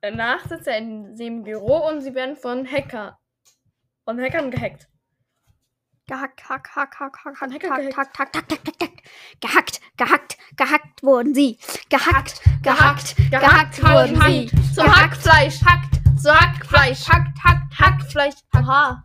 Danach 0.00 0.46
sitzt 0.48 0.66
er 0.66 0.78
in 0.78 1.16
dem 1.16 1.42
Büro 1.44 1.86
und 1.88 2.00
sie 2.00 2.14
werden 2.14 2.36
von 2.36 2.70
Hacker. 2.70 3.18
Von 4.04 4.20
Hackern 4.20 4.50
gehackt. 4.50 4.88
Gehackt, 6.06 6.48
hack, 6.48 6.68
hack, 6.74 6.98
hack, 6.98 7.16
hack, 7.24 7.40
hack, 7.40 7.52
hack, 7.52 7.60
gehackt. 7.60 7.96
hack, 7.96 8.18
hack, 8.18 8.18
hack, 8.18 8.36
hack, 8.36 8.50
hack, 8.50 8.80
hack. 8.80 9.02
Gehackt, 9.40 9.80
gehackt, 9.96 10.36
gehackt 10.56 11.02
wurden 11.02 11.34
sie. 11.34 11.58
Gehackt, 11.88 12.42
gehackt, 12.62 13.16
gehackt 13.30 13.82
wurden 13.82 14.20
sie. 14.20 14.50
So 14.74 14.82
Gehackt. 14.82 15.26
Hackfleisch. 15.26 15.62
Hackt. 15.64 16.00
So 16.18 16.34
Hackfleisch. 16.34 17.08
Hackt, 17.08 17.38
hackt, 17.44 17.78
Hackfleisch. 17.78 18.34
Aha. 18.52 19.04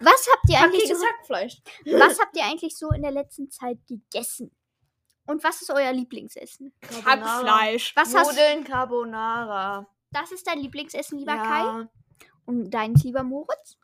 Was 0.00 0.28
habt 0.32 0.48
ihr 0.48 0.58
eigentlich 0.58 0.88
so, 0.88 1.04
Hackfleisch. 1.04 1.62
was 1.84 2.18
habt 2.18 2.36
ihr 2.36 2.44
eigentlich 2.44 2.76
so 2.76 2.90
in 2.90 3.02
der 3.02 3.10
letzten 3.10 3.50
Zeit 3.50 3.78
gegessen? 3.86 4.50
Und 5.26 5.44
was 5.44 5.62
ist 5.62 5.70
euer 5.70 5.92
Lieblingsessen? 5.92 6.72
Hackfleisch. 7.04 7.94
Was 7.94 8.14
hast 8.14 8.28
Nudeln 8.28 8.64
Carbonara. 8.64 9.86
Das 10.10 10.32
ist 10.32 10.46
dein 10.46 10.58
Lieblingsessen, 10.58 11.18
lieber 11.18 11.36
Kai? 11.36 11.86
Und 12.44 12.70
deins, 12.70 13.02
lieber 13.04 13.22
Moritz? 13.22 13.78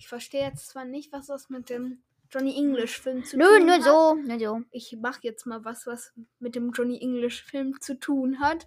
Ich 0.00 0.08
verstehe 0.08 0.40
jetzt 0.40 0.66
zwar 0.70 0.86
nicht, 0.86 1.12
was 1.12 1.26
das 1.26 1.50
mit 1.50 1.68
dem 1.68 2.02
Johnny 2.30 2.56
English 2.56 2.98
Film 3.00 3.22
zu 3.22 3.36
Nö, 3.36 3.58
tun 3.58 3.66
nur 3.66 3.74
hat. 3.74 3.82
so, 3.82 4.14
nur 4.14 4.38
so. 4.38 4.62
Ich 4.70 4.96
mache 4.98 5.20
jetzt 5.22 5.44
mal 5.44 5.62
was, 5.64 5.86
was 5.86 6.14
mit 6.38 6.54
dem 6.54 6.72
Johnny 6.72 6.98
English 7.02 7.42
Film 7.44 7.78
zu 7.82 8.00
tun 8.00 8.40
hat. 8.40 8.66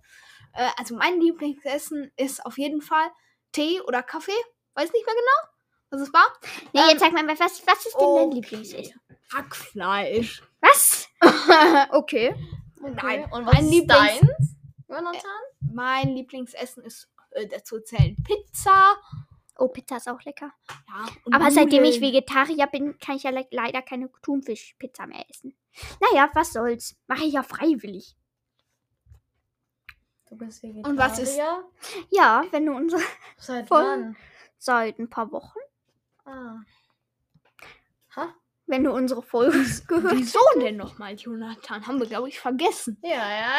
Äh, 0.53 0.69
also 0.77 0.95
mein 0.95 1.19
Lieblingsessen 1.19 2.11
ist 2.17 2.45
auf 2.45 2.59
jeden 2.59 2.81
Fall 2.83 3.07
Tee 3.51 3.81
oder 3.81 4.03
Kaffee. 4.03 4.31
Weiß 4.75 4.91
nicht 4.93 5.05
mehr 5.07 5.15
genau, 5.15 5.53
was 5.89 6.01
es 6.01 6.13
war. 6.13 6.25
Nee, 6.71 6.81
Ähm, 6.81 6.89
jetzt 6.91 6.99
sag 6.99 7.13
mal, 7.13 7.27
was, 7.27 7.39
was 7.39 7.85
ist 7.85 7.95
denn 7.99 8.15
dein 8.15 8.27
okay. 8.27 8.35
Lieblingsessen? 8.35 9.01
Hackfleisch. 9.33 10.43
Was? 10.61 11.07
okay. 11.91 12.35
Nein, 12.79 13.23
Und 13.31 13.45
mein 13.45 13.55
was 13.55 13.61
ist 13.63 13.71
Lieblings- 13.71 14.19
deins? 14.19 14.55
Jonathan? 14.87 15.41
Mein 15.61 16.09
Lieblingsessen 16.09 16.83
ist 16.83 17.09
äh, 17.31 17.47
dazu 17.47 17.79
zählen 17.79 18.15
Pizza. 18.23 18.97
Oh, 19.57 19.67
Pizza 19.67 19.97
ist 19.97 20.07
auch 20.09 20.21
lecker. 20.23 20.51
Ja, 20.87 21.05
Aber 21.31 21.51
seitdem 21.51 21.83
ich 21.83 21.95
Nudeln. 21.99 22.13
Vegetarier 22.13 22.67
bin, 22.67 22.97
kann 22.99 23.15
ich 23.17 23.23
ja 23.23 23.29
le 23.31 23.45
leider 23.51 23.81
keine 23.81 24.09
Thunfischpizza 24.23 25.05
mehr 25.05 25.23
essen. 25.29 25.55
Naja, 25.99 26.29
was 26.33 26.53
soll's. 26.53 26.95
Mache 27.07 27.25
ich 27.25 27.33
ja 27.33 27.43
freiwillig. 27.43 28.15
Du 30.29 30.37
bist 30.37 30.63
Und 30.63 30.97
was 30.97 31.19
ist- 31.19 31.33
Vegetarier? 31.37 31.63
Ja, 32.09 32.43
wenn 32.51 32.65
du 32.65 32.73
unsere 32.73 33.01
Seit 33.37 33.67
Voll. 33.67 33.83
wann? 33.83 34.17
seit 34.57 34.97
ein 34.97 35.09
paar 35.09 35.31
Wochen, 35.31 35.59
Ah. 36.25 36.55
Ha? 38.15 38.33
wenn 38.65 38.83
du 38.85 38.93
unsere 38.93 39.21
Folge 39.21 39.51
gehört 39.87 40.15
Wieso 40.15 40.39
denn 40.55 40.77
nochmal, 40.77 41.15
Jonathan? 41.15 41.85
Haben 41.85 41.99
wir, 41.99 42.07
glaube 42.07 42.29
ich, 42.29 42.39
vergessen. 42.39 42.97
Ja, 43.03 43.09
ja, 43.09 43.51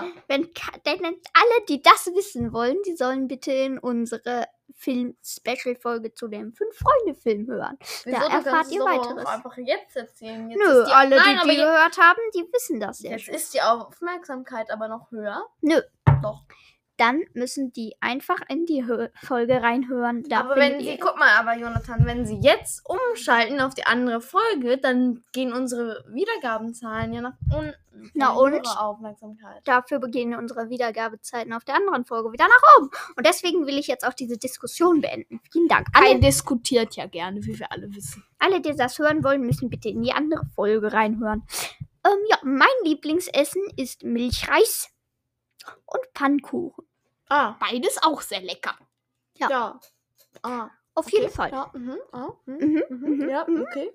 ja. 0.00 0.12
Wenn 0.28 0.48
denn 0.86 1.04
alle, 1.04 1.64
die 1.68 1.82
das 1.82 2.06
wissen 2.14 2.52
wollen, 2.52 2.76
die 2.86 2.96
sollen 2.96 3.26
bitte 3.26 3.50
in 3.52 3.78
unsere 3.78 4.46
Film-Special-Folge 4.76 6.14
zu 6.14 6.28
dem 6.28 6.52
Fünf-Freunde-Film 6.52 7.46
hören. 7.46 7.78
Wieso? 8.04 8.18
Da 8.18 8.26
erfahrt 8.26 8.70
ihr 8.70 8.80
weiteres. 8.80 9.26
einfach 9.26 9.56
jetzt 9.58 9.96
erzählen. 9.96 10.50
Jetzt 10.50 10.58
Nö, 10.58 10.84
die, 10.84 10.92
alle, 10.92 11.16
Nein, 11.16 11.38
die 11.44 11.50
die 11.50 11.56
gehört 11.56 11.98
haben, 11.98 12.20
die 12.34 12.44
wissen 12.52 12.80
das 12.80 13.00
Jetzt 13.00 13.24
schon. 13.24 13.34
ist 13.34 13.54
die 13.54 13.62
Aufmerksamkeit 13.62 14.70
aber 14.70 14.88
noch 14.88 15.10
höher. 15.10 15.46
Nö. 15.60 15.80
Doch. 16.22 16.42
Dann 16.96 17.22
müssen 17.34 17.72
die 17.72 17.94
einfach 18.00 18.38
in 18.48 18.66
die 18.66 18.86
Hö 18.86 19.08
Folge 19.22 19.62
reinhören. 19.62 20.24
Da 20.28 20.40
aber 20.40 20.56
wenn 20.56 20.80
sie, 20.80 20.98
guck 20.98 21.18
mal, 21.18 21.36
aber 21.38 21.56
Jonathan, 21.58 22.04
wenn 22.04 22.26
sie 22.26 22.38
jetzt 22.40 22.84
umschalten 22.86 23.60
auf 23.60 23.74
die 23.74 23.86
andere 23.86 24.20
Folge, 24.20 24.78
dann 24.78 25.24
gehen 25.32 25.52
unsere 25.52 26.04
Wiedergabenzahlen 26.08 27.12
ja 27.12 27.20
nach 27.22 27.36
unten. 27.50 27.74
Na 28.14 28.30
und? 28.30 28.66
dafür 29.64 29.98
beginnen 29.98 30.34
unsere 30.38 30.68
Wiedergabezeiten 30.70 31.52
auf 31.52 31.64
der 31.64 31.76
anderen 31.76 32.04
Folge 32.04 32.32
wieder 32.32 32.46
nach 32.46 32.78
oben. 32.78 32.90
Und 33.16 33.26
deswegen 33.26 33.66
will 33.66 33.78
ich 33.78 33.86
jetzt 33.86 34.06
auch 34.06 34.14
diese 34.14 34.36
Diskussion 34.38 35.00
beenden. 35.00 35.40
Vielen 35.50 35.68
Dank. 35.68 35.92
Kai 35.92 36.10
Alle, 36.10 36.20
diskutiert 36.20 36.96
ja 36.96 37.06
gerne, 37.06 37.44
wie 37.44 37.58
wir 37.58 37.70
alle 37.70 37.94
wissen. 37.94 38.24
alle, 38.38 38.60
die 38.60 38.74
das 38.74 38.98
hören 38.98 39.22
wollen, 39.22 39.42
müssen 39.42 39.70
bitte 39.70 39.88
in 39.88 40.02
die 40.02 40.12
andere 40.12 40.44
Folge 40.54 40.92
reinhören. 40.92 41.42
Ähm, 42.04 42.18
ja, 42.28 42.38
mein 42.42 42.68
Lieblingsessen 42.84 43.62
ist 43.76 44.02
Milchreis 44.02 44.91
und 45.86 46.06
Pfannkuchen. 46.14 46.84
Ah, 47.28 47.56
Beides 47.58 48.02
auch 48.02 48.20
sehr 48.20 48.40
lecker. 48.42 48.76
Ja. 49.36 49.50
ja. 49.50 49.80
Ah, 50.42 50.70
Auf 50.94 51.06
okay. 51.06 51.16
jeden 51.16 51.30
Fall. 51.30 51.50
Ja, 51.50 51.70
mhm, 51.72 51.98
ah, 52.12 52.28
mhm, 52.46 52.56
Mhm, 52.56 52.82
mhm, 52.88 53.16
mhm, 53.16 53.28
ja, 53.28 53.44
mhm, 53.48 53.62
okay. 53.62 53.92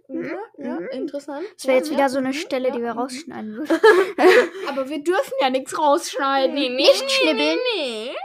ja, 0.57 0.77
interessant. 0.91 1.45
Das 1.55 1.65
wäre 1.65 1.73
ja, 1.73 1.77
jetzt 1.77 1.89
ja, 1.91 1.97
wieder 1.97 2.09
so 2.09 2.17
eine 2.17 2.29
mhm, 2.29 2.33
Stelle, 2.33 2.71
die 2.71 2.79
ja, 2.79 2.85
wir 2.85 2.93
mhm. 2.93 2.99
rausschneiden 2.99 3.57
würden. 3.57 3.79
Aber 4.69 4.89
wir 4.89 5.03
dürfen 5.03 5.33
ja 5.39 5.49
nichts 5.49 5.77
rausschneiden. 5.77 6.55
Nee, 6.55 6.69
Nicht 6.69 7.03
nee, 7.03 7.09
schnibbeln. 7.09 7.57
Nee. 7.75 8.15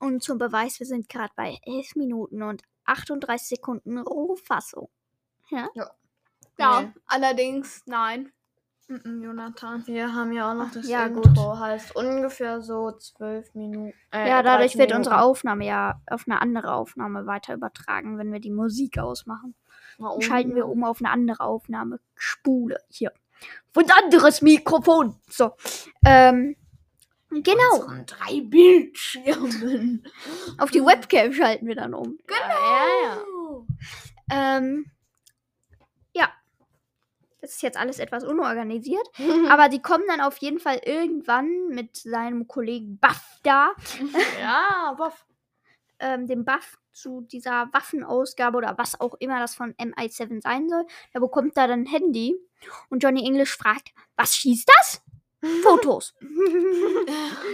Und 0.00 0.22
zum 0.22 0.38
Beweis, 0.38 0.80
wir 0.80 0.86
sind 0.86 1.08
gerade 1.08 1.32
bei 1.36 1.58
11 1.64 1.96
Minuten 1.96 2.42
und 2.42 2.62
38 2.86 3.48
Sekunden 3.48 3.98
Rohfassung. 3.98 4.88
Ja, 5.50 5.68
Nee. 6.58 6.92
allerdings 7.06 7.82
nein. 7.86 8.32
Mhm, 8.88 9.22
Jonathan. 9.22 9.86
Wir 9.86 10.14
haben 10.14 10.32
ja 10.32 10.50
auch 10.50 10.54
noch 10.54 10.70
das 10.70 10.88
Ja, 10.88 11.06
Intro, 11.06 11.58
heißt 11.58 11.94
ungefähr 11.96 12.60
so 12.60 12.90
zwölf 12.92 13.54
Minuten. 13.54 13.94
Äh, 14.10 14.28
Ja, 14.28 14.42
dadurch 14.42 14.72
13 14.72 14.78
wird 14.80 14.88
Minuten. 14.90 14.98
unsere 14.98 15.22
Aufnahme 15.22 15.64
ja 15.66 16.00
auf 16.10 16.24
eine 16.26 16.40
andere 16.42 16.74
Aufnahme 16.74 17.26
weiter 17.26 17.54
übertragen, 17.54 18.18
wenn 18.18 18.32
wir 18.32 18.40
die 18.40 18.50
Musik 18.50 18.98
ausmachen. 18.98 19.54
Dann 19.98 20.20
schalten 20.20 20.54
wir 20.54 20.66
um 20.66 20.84
auf 20.84 21.00
eine 21.00 21.10
andere 21.10 21.40
Aufnahme. 21.44 22.00
Spule. 22.14 22.78
Hier. 22.90 23.12
Und 23.76 23.90
anderes 23.96 24.42
Mikrofon. 24.42 25.16
So. 25.28 25.52
Ähm. 26.04 26.56
Genau. 27.30 27.86
Drei 28.06 28.42
Bildschirmen. 28.42 30.04
Auf 30.58 30.70
die 30.70 30.84
Webcam 30.84 31.32
schalten 31.32 31.66
wir 31.66 31.74
dann 31.76 31.94
um. 31.94 32.18
Ja, 32.28 32.36
ja, 33.04 34.58
Ähm. 34.58 34.86
Das 37.42 37.50
ist 37.54 37.62
jetzt 37.62 37.76
alles 37.76 37.98
etwas 37.98 38.24
unorganisiert. 38.24 39.06
Aber 39.50 39.68
die 39.68 39.82
kommen 39.82 40.04
dann 40.06 40.20
auf 40.20 40.38
jeden 40.38 40.60
Fall 40.60 40.80
irgendwann 40.84 41.68
mit 41.68 41.96
seinem 41.96 42.46
Kollegen 42.46 42.98
Buff 42.98 43.20
da. 43.42 43.72
ja, 44.40 44.92
aber 44.92 45.12
ähm, 45.98 46.28
dem 46.28 46.44
Buff 46.44 46.78
zu 46.92 47.22
dieser 47.22 47.68
Waffenausgabe 47.72 48.56
oder 48.56 48.78
was 48.78 49.00
auch 49.00 49.14
immer 49.18 49.40
das 49.40 49.56
von 49.56 49.74
MI7 49.74 50.40
sein 50.40 50.68
soll. 50.68 50.86
Der 51.12 51.20
bekommt 51.20 51.56
da 51.56 51.66
dann 51.66 51.82
ein 51.82 51.86
Handy 51.86 52.36
und 52.90 53.02
Johnny 53.02 53.26
English 53.26 53.56
fragt, 53.56 53.92
was 54.16 54.36
schießt 54.36 54.70
das? 54.78 55.02
Fotos. 55.62 56.14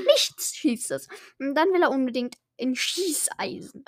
Nichts 0.07 0.54
schießt 0.57 0.90
es. 0.90 1.09
Und 1.38 1.54
dann 1.54 1.73
will 1.73 1.83
er 1.83 1.90
unbedingt 1.90 2.37
in 2.59 2.76
Schießeisen. 2.76 3.85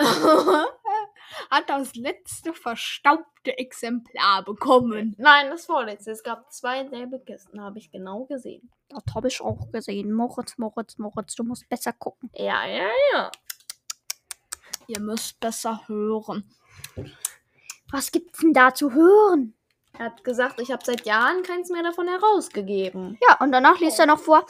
Hat 1.50 1.68
das 1.68 1.94
letzte 1.94 2.52
verstaubte 2.52 3.56
Exemplar 3.58 4.44
bekommen. 4.44 5.14
Nein, 5.18 5.50
das 5.50 5.66
vorletzte. 5.66 6.10
Es 6.10 6.22
gab 6.22 6.52
zwei 6.52 6.84
gelbe 6.84 7.20
Kisten, 7.20 7.60
habe 7.60 7.78
ich 7.78 7.90
genau 7.90 8.24
gesehen. 8.24 8.70
Das 8.88 9.02
habe 9.14 9.28
ich 9.28 9.40
auch 9.40 9.70
gesehen. 9.70 10.12
Moritz, 10.12 10.58
Moritz, 10.58 10.98
Moritz, 10.98 11.34
du 11.34 11.44
musst 11.44 11.68
besser 11.68 11.92
gucken. 11.92 12.30
Ja, 12.34 12.66
ja, 12.66 12.88
ja. 13.12 13.30
Ihr 14.88 15.00
müsst 15.00 15.38
besser 15.38 15.82
hören. 15.86 16.50
Was 17.90 18.10
gibt's 18.10 18.40
denn 18.40 18.52
da 18.52 18.74
zu 18.74 18.92
hören? 18.92 19.54
Er 19.98 20.06
hat 20.06 20.24
gesagt, 20.24 20.60
ich 20.60 20.70
habe 20.70 20.82
seit 20.84 21.04
Jahren 21.04 21.42
keins 21.42 21.68
mehr 21.68 21.82
davon 21.82 22.08
herausgegeben. 22.08 23.18
Ja, 23.28 23.38
und 23.40 23.52
danach 23.52 23.80
liest 23.80 23.98
er 23.98 24.06
noch 24.06 24.20
vor, 24.20 24.46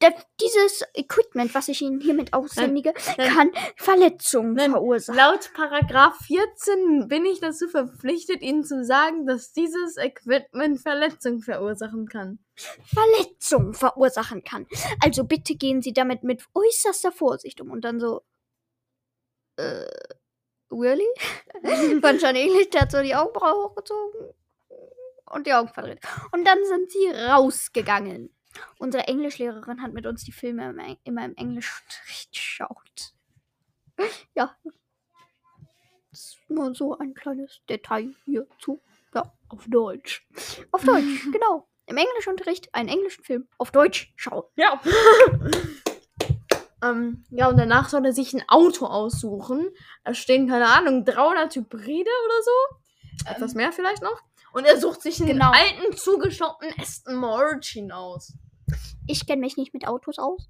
der, 0.00 0.14
dieses 0.40 0.84
Equipment, 0.94 1.54
was 1.54 1.68
ich 1.68 1.80
Ihnen 1.80 2.00
hiermit 2.00 2.32
aushändige, 2.32 2.92
nein. 3.16 3.30
kann 3.30 3.50
Verletzungen 3.76 4.54
Nein, 4.54 4.72
verursachen. 4.72 5.16
Laut 5.16 5.50
Paragraph 5.54 6.16
14 6.26 7.08
bin 7.08 7.24
ich 7.24 7.40
dazu 7.40 7.68
verpflichtet, 7.68 8.42
Ihnen 8.42 8.64
zu 8.64 8.84
sagen, 8.84 9.26
dass 9.26 9.52
dieses 9.52 9.96
Equipment 9.96 10.80
Verletzung 10.80 11.40
verursachen 11.40 12.06
kann. 12.06 12.38
Verletzungen 12.84 13.74
verursachen 13.74 14.44
kann. 14.44 14.66
Also 15.02 15.24
bitte 15.24 15.54
gehen 15.54 15.82
Sie 15.82 15.92
damit 15.92 16.22
mit 16.22 16.44
äußerster 16.54 17.12
Vorsicht 17.12 17.60
um. 17.60 17.70
Und 17.70 17.84
dann 17.84 17.98
so, 17.98 18.22
äh, 19.56 19.86
really? 20.70 21.08
John 22.20 22.36
English, 22.36 22.70
der 22.70 22.82
hat 22.82 22.92
so 22.92 23.02
die 23.02 23.14
Augenbraue 23.14 23.64
hochgezogen 23.64 24.34
und 25.32 25.46
die 25.46 25.52
Augen 25.54 25.68
verdreht. 25.68 26.00
Und 26.32 26.44
dann 26.46 26.64
sind 26.64 26.90
sie 26.90 27.08
rausgegangen. 27.10 28.34
Unsere 28.78 29.08
Englischlehrerin 29.08 29.82
hat 29.82 29.92
mit 29.92 30.06
uns 30.06 30.24
die 30.24 30.32
Filme 30.32 30.68
im 30.70 30.78
Eng- 30.78 30.98
immer 31.04 31.24
im 31.24 31.34
Englischunterricht 31.36 32.32
geschaut. 32.32 33.14
Ja. 34.34 34.56
Das 36.10 36.20
ist 36.20 36.38
nur 36.48 36.74
so 36.74 36.98
ein 36.98 37.14
kleines 37.14 37.60
Detail 37.68 38.14
hierzu. 38.26 38.82
Ja, 39.14 39.32
auf 39.48 39.64
Deutsch. 39.68 40.26
Auf 40.70 40.84
Deutsch, 40.84 41.26
genau. 41.32 41.66
Im 41.86 41.96
Englischunterricht 41.96 42.74
einen 42.74 42.88
englischen 42.90 43.24
Film 43.24 43.48
auf 43.58 43.70
Deutsch 43.70 44.12
schauen. 44.16 44.44
Ja. 44.56 44.80
ähm, 46.82 47.24
ja, 47.30 47.48
und 47.48 47.56
danach 47.56 47.88
soll 47.88 48.04
er 48.04 48.12
sich 48.12 48.32
ein 48.34 48.44
Auto 48.48 48.86
aussuchen. 48.86 49.68
Da 50.04 50.14
stehen, 50.14 50.48
keine 50.48 50.68
Ahnung, 50.68 51.04
300 51.04 51.54
Hybride 51.54 52.10
oder 52.24 52.42
so. 52.42 53.30
Etwas 53.30 53.54
mehr 53.54 53.72
vielleicht 53.72 54.02
noch. 54.02 54.20
Und 54.52 54.64
er 54.64 54.78
sucht 54.78 55.02
sich 55.02 55.18
einen 55.20 55.30
Genau. 55.30 55.50
alten, 55.50 55.96
zugeschraubten 55.96 56.72
Aston 56.78 57.16
Martin 57.16 57.90
aus. 57.92 58.34
Ich 59.06 59.26
kenne 59.26 59.40
mich 59.40 59.56
nicht 59.56 59.72
mit 59.74 59.86
Autos 59.86 60.18
aus. 60.18 60.48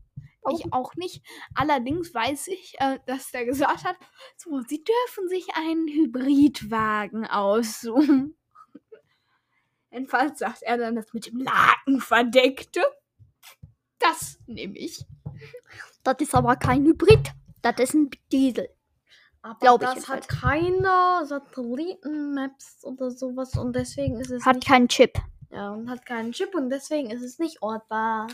Ich 0.50 0.72
auch 0.72 0.94
nicht. 0.96 1.24
Allerdings 1.54 2.12
weiß 2.12 2.48
ich, 2.48 2.74
äh, 2.80 2.98
dass 3.06 3.30
der 3.30 3.44
gesagt 3.44 3.84
hat, 3.84 3.96
so, 4.36 4.60
sie 4.62 4.82
dürfen 4.82 5.28
sich 5.28 5.46
einen 5.54 5.86
Hybridwagen 5.86 7.26
aussuchen. 7.26 8.36
Jedenfalls 9.92 10.40
sagt 10.40 10.62
er 10.62 10.78
dann 10.78 10.96
das 10.96 11.12
mit 11.12 11.26
dem 11.26 11.38
Laken 11.38 12.00
verdeckte. 12.00 12.82
Das 14.00 14.40
nehme 14.46 14.76
ich. 14.76 15.04
Das 16.02 16.16
ist 16.18 16.34
aber 16.34 16.56
kein 16.56 16.84
Hybrid. 16.86 17.30
Das 17.62 17.78
ist 17.78 17.94
ein 17.94 18.10
Diesel. 18.32 18.68
Aber 19.42 19.58
Glaub 19.60 19.82
ich 19.82 19.88
das 19.88 20.08
hat 20.08 20.26
jedenfalls. 20.26 20.40
keine 20.42 21.26
Satellitenmaps 21.26 22.84
oder 22.84 23.10
sowas 23.10 23.56
und 23.56 23.74
deswegen 23.74 24.20
ist 24.20 24.30
es 24.30 24.44
Hat 24.46 24.64
keinen 24.64 24.88
Chip. 24.88 25.18
ja, 25.50 25.70
und 25.72 25.90
hat 25.90 26.06
keinen 26.06 26.32
Chip 26.32 26.54
und 26.54 26.70
deswegen 26.70 27.10
ist 27.10 27.22
es 27.22 27.38
nicht 27.40 27.60
ortbar. 27.62 28.28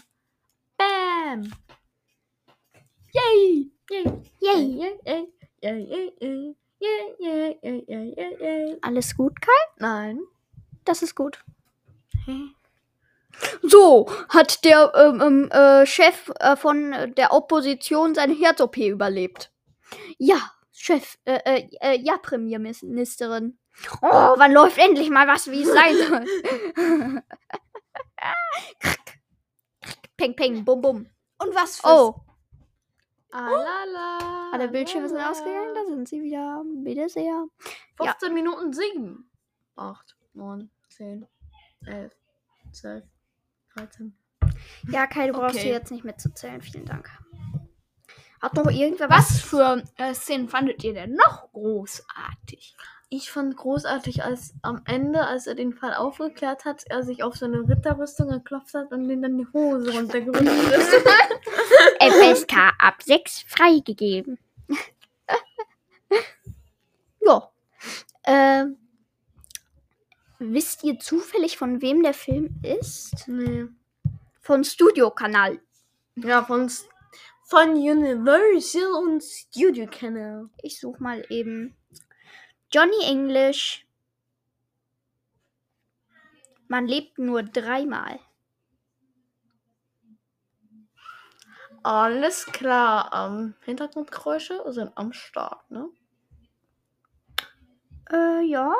Bam! 0.77 1.51
Yay! 3.13 3.73
Yay! 3.91 4.05
Yay. 4.41 4.93
Yay! 5.01 5.01
Yay! 5.07 5.33
Yay! 5.63 5.89
Yay! 5.91 6.17
Yay! 6.21 6.57
Yay! 6.81 7.17
Yay! 7.21 7.59
Yay! 7.63 7.87
Yay! 7.89 8.15
Yay! 8.17 8.37
Yay! 8.41 8.79
Alles 8.83 9.17
gut, 9.17 9.41
Kai? 9.41 9.51
Nein. 9.79 10.21
Das 10.85 11.03
ist 11.03 11.15
gut. 11.15 11.43
So, 13.63 14.07
hat 14.29 14.65
der 14.65 14.93
ähm, 14.95 15.21
ähm, 15.21 15.51
äh, 15.51 15.87
Chef 15.87 16.31
äh, 16.41 16.57
von 16.57 16.93
äh, 16.93 17.11
der 17.11 17.33
Opposition 17.33 18.15
seine 18.15 18.35
Herz-OP 18.35 18.77
überlebt. 18.79 19.51
Ja, 20.19 20.53
Chef, 20.81 21.19
äh, 21.25 21.41
äh, 21.45 21.69
äh, 21.81 21.99
ja, 22.01 22.17
Premierministerin. 22.19 23.59
Oh, 24.03 24.35
wann 24.37 24.53
läuft 24.53 24.77
endlich 24.79 25.09
mal 25.09 25.29
was, 25.29 25.49
wie 25.51 25.63
es 25.63 25.73
sein 25.73 25.95
soll? 25.97 27.23
peng, 30.17 30.35
peng, 30.35 30.65
bum, 30.65 30.81
bum. 30.81 31.07
Und 31.39 31.55
was 31.55 31.81
für 31.81 31.87
Oh, 31.89 32.21
Alala. 33.31 34.51
ah, 34.53 34.59
der 34.59 34.69
Bildschirm 34.69 35.05
ist 35.05 35.15
ausgegangen, 35.15 35.75
da 35.75 35.85
sind 35.85 36.09
sie 36.09 36.23
wieder. 36.23 36.65
Bitte 36.83 37.09
sehr. 37.09 37.47
15 38.03 38.33
Minuten 38.35 38.73
7. 38.73 39.31
8, 39.77 40.17
9, 40.35 40.71
10, 40.89 41.27
11, 41.87 42.13
12, 42.73 43.05
13. 43.77 44.17
Ja, 44.91 45.07
Kai, 45.07 45.27
du 45.29 45.35
brauchst 45.35 45.55
Okay. 45.57 45.65
hier 45.67 45.73
jetzt 45.75 45.93
nicht 45.93 46.05
mitzuzählen. 46.05 46.61
Vielen 46.63 46.87
Dank. 46.87 47.11
Hat 48.41 48.55
noch 48.55 48.71
irgendwer 48.71 49.11
Was 49.11 49.41
für 49.41 49.83
äh, 49.97 50.15
Szenen 50.15 50.49
fandet 50.49 50.85
ihr 50.85 50.95
denn 50.95 51.15
noch 51.15 51.51
großartig? 51.53 52.77
Ich 53.11 53.31
fand 53.31 53.57
großartig, 53.57 54.23
als 54.23 54.53
am 54.63 54.83
Ende, 54.85 55.27
als 55.27 55.47
er 55.47 55.55
den 55.55 55.73
Fall 55.73 55.95
aufgeklärt 55.95 56.65
hat, 56.67 56.85
er 56.91 57.03
sich 57.03 57.23
auf 57.23 57.37
seine 57.37 57.67
Ritterrüstung 57.67 58.29
geklopft 58.29 58.75
hat 58.75 58.93
und 58.93 59.09
den 59.09 59.23
dann 59.23 59.39
die 59.39 59.47
Hose 59.53 59.93
runtergerutscht 59.93 60.43
ist. 60.43 60.93
FSK 62.01 62.57
ab 62.79 63.03
6 63.03 63.45
freigegeben. 63.49 64.39
ja. 67.21 67.51
Ähm, 68.25 68.77
wisst 70.39 70.85
ihr 70.85 70.99
zufällig, 70.99 71.57
von 71.57 71.81
wem 71.81 72.03
der 72.03 72.15
Film 72.15 72.61
ist? 72.63 73.27
nee. 73.27 73.67
Von 74.43 74.65
Studio-Kanal. 74.65 75.61
Ja, 76.17 76.43
von, 76.45 76.67
S- 76.67 76.89
von 77.49 77.71
Universal 77.71 78.93
und 78.93 79.23
Studio 79.25 79.87
Canal. 79.91 80.51
Ich 80.63 80.79
suche 80.79 81.03
mal 81.03 81.25
eben 81.31 81.75
Johnny 82.71 83.05
English. 83.07 83.87
Man 86.69 86.87
lebt 86.87 87.19
nur 87.19 87.43
dreimal. 87.43 88.21
Alles 91.83 92.45
klar. 92.45 93.11
Ähm, 93.15 93.55
Hintergrundgeräusche 93.65 94.63
sind 94.67 94.93
am 94.95 95.15
Start, 95.15 95.71
ne? 95.71 95.89
Äh, 98.13 98.43
ja. 98.43 98.75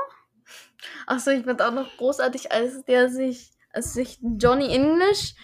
Achso, 1.07 1.31
ich 1.31 1.47
fand 1.47 1.63
auch 1.63 1.73
noch 1.73 1.97
großartig, 1.97 2.53
als 2.53 2.85
der 2.85 3.09
sich, 3.09 3.51
als 3.73 3.95
sich 3.95 4.19
Johnny 4.21 4.69
English 4.75 5.35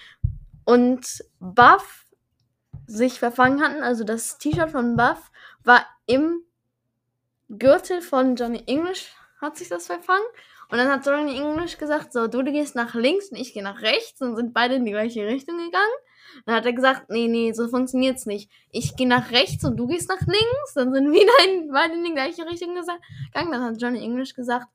und 0.66 1.24
Buff 1.38 2.03
sich 2.86 3.18
verfangen 3.18 3.62
hatten. 3.62 3.82
Also 3.82 4.04
das 4.04 4.38
T-Shirt 4.38 4.70
von 4.70 4.96
Buff 4.96 5.30
war 5.62 5.86
im 6.06 6.42
Gürtel 7.48 8.00
von 8.00 8.36
Johnny 8.36 8.62
English, 8.66 9.12
hat 9.40 9.56
sich 9.56 9.68
das 9.68 9.86
verfangen. 9.86 10.24
Und 10.70 10.78
dann 10.78 10.88
hat 10.88 11.06
Johnny 11.06 11.36
English 11.36 11.78
gesagt, 11.78 12.12
so, 12.12 12.26
du, 12.26 12.42
du 12.42 12.52
gehst 12.52 12.74
nach 12.74 12.94
links 12.94 13.28
und 13.28 13.36
ich 13.36 13.52
gehe 13.52 13.62
nach 13.62 13.82
rechts 13.82 14.20
und 14.22 14.36
sind 14.36 14.54
beide 14.54 14.74
in 14.76 14.84
die 14.84 14.92
gleiche 14.92 15.26
Richtung 15.26 15.58
gegangen. 15.58 15.92
Dann 16.46 16.56
hat 16.56 16.66
er 16.66 16.72
gesagt, 16.72 17.10
nee, 17.10 17.28
nee, 17.28 17.52
so 17.52 17.68
funktioniert's 17.68 18.26
nicht. 18.26 18.50
Ich 18.70 18.96
gehe 18.96 19.06
nach 19.06 19.30
rechts 19.30 19.64
und 19.64 19.76
du 19.76 19.86
gehst 19.86 20.08
nach 20.08 20.20
links. 20.20 20.74
Dann 20.74 20.92
sind 20.92 21.12
wieder 21.12 21.32
in, 21.44 21.70
beide 21.70 21.94
in 21.94 22.04
die 22.04 22.14
gleiche 22.14 22.46
Richtung 22.46 22.74
gegangen. 22.74 23.52
Dann 23.52 23.62
hat 23.62 23.80
Johnny 23.80 24.02
English 24.02 24.34
gesagt, 24.34 24.66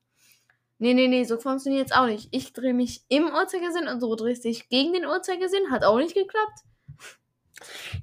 nee, 0.78 0.94
nee, 0.94 1.08
nee, 1.08 1.24
so 1.24 1.38
funktioniert's 1.38 1.92
auch 1.92 2.06
nicht. 2.06 2.28
Ich 2.30 2.52
drehe 2.52 2.74
mich 2.74 3.02
im 3.08 3.26
Uhrzeigersinn 3.26 3.88
und 3.88 4.00
du 4.00 4.14
drehst 4.14 4.44
dich 4.44 4.68
gegen 4.68 4.92
den 4.92 5.06
Uhrzeigersinn. 5.06 5.70
Hat 5.70 5.84
auch 5.84 5.98
nicht 5.98 6.14
geklappt. 6.14 6.60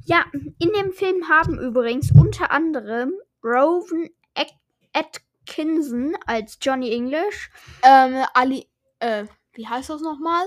Ja, 0.06 0.26
in 0.60 0.72
dem 0.74 0.92
Film 0.94 1.28
haben 1.30 1.60
übrigens 1.60 2.12
unter 2.12 2.52
anderem 2.52 3.14
Rowan 3.44 4.10
At 4.36 4.52
Atkinson 4.94 6.16
als 6.26 6.58
Johnny 6.62 6.92
English, 6.94 7.50
Ähm, 7.84 8.24
Ali, 8.34 8.70
äh, 9.00 9.26
wie 9.54 9.68
heißt 9.68 9.90
das 9.90 10.02
nochmal? 10.02 10.46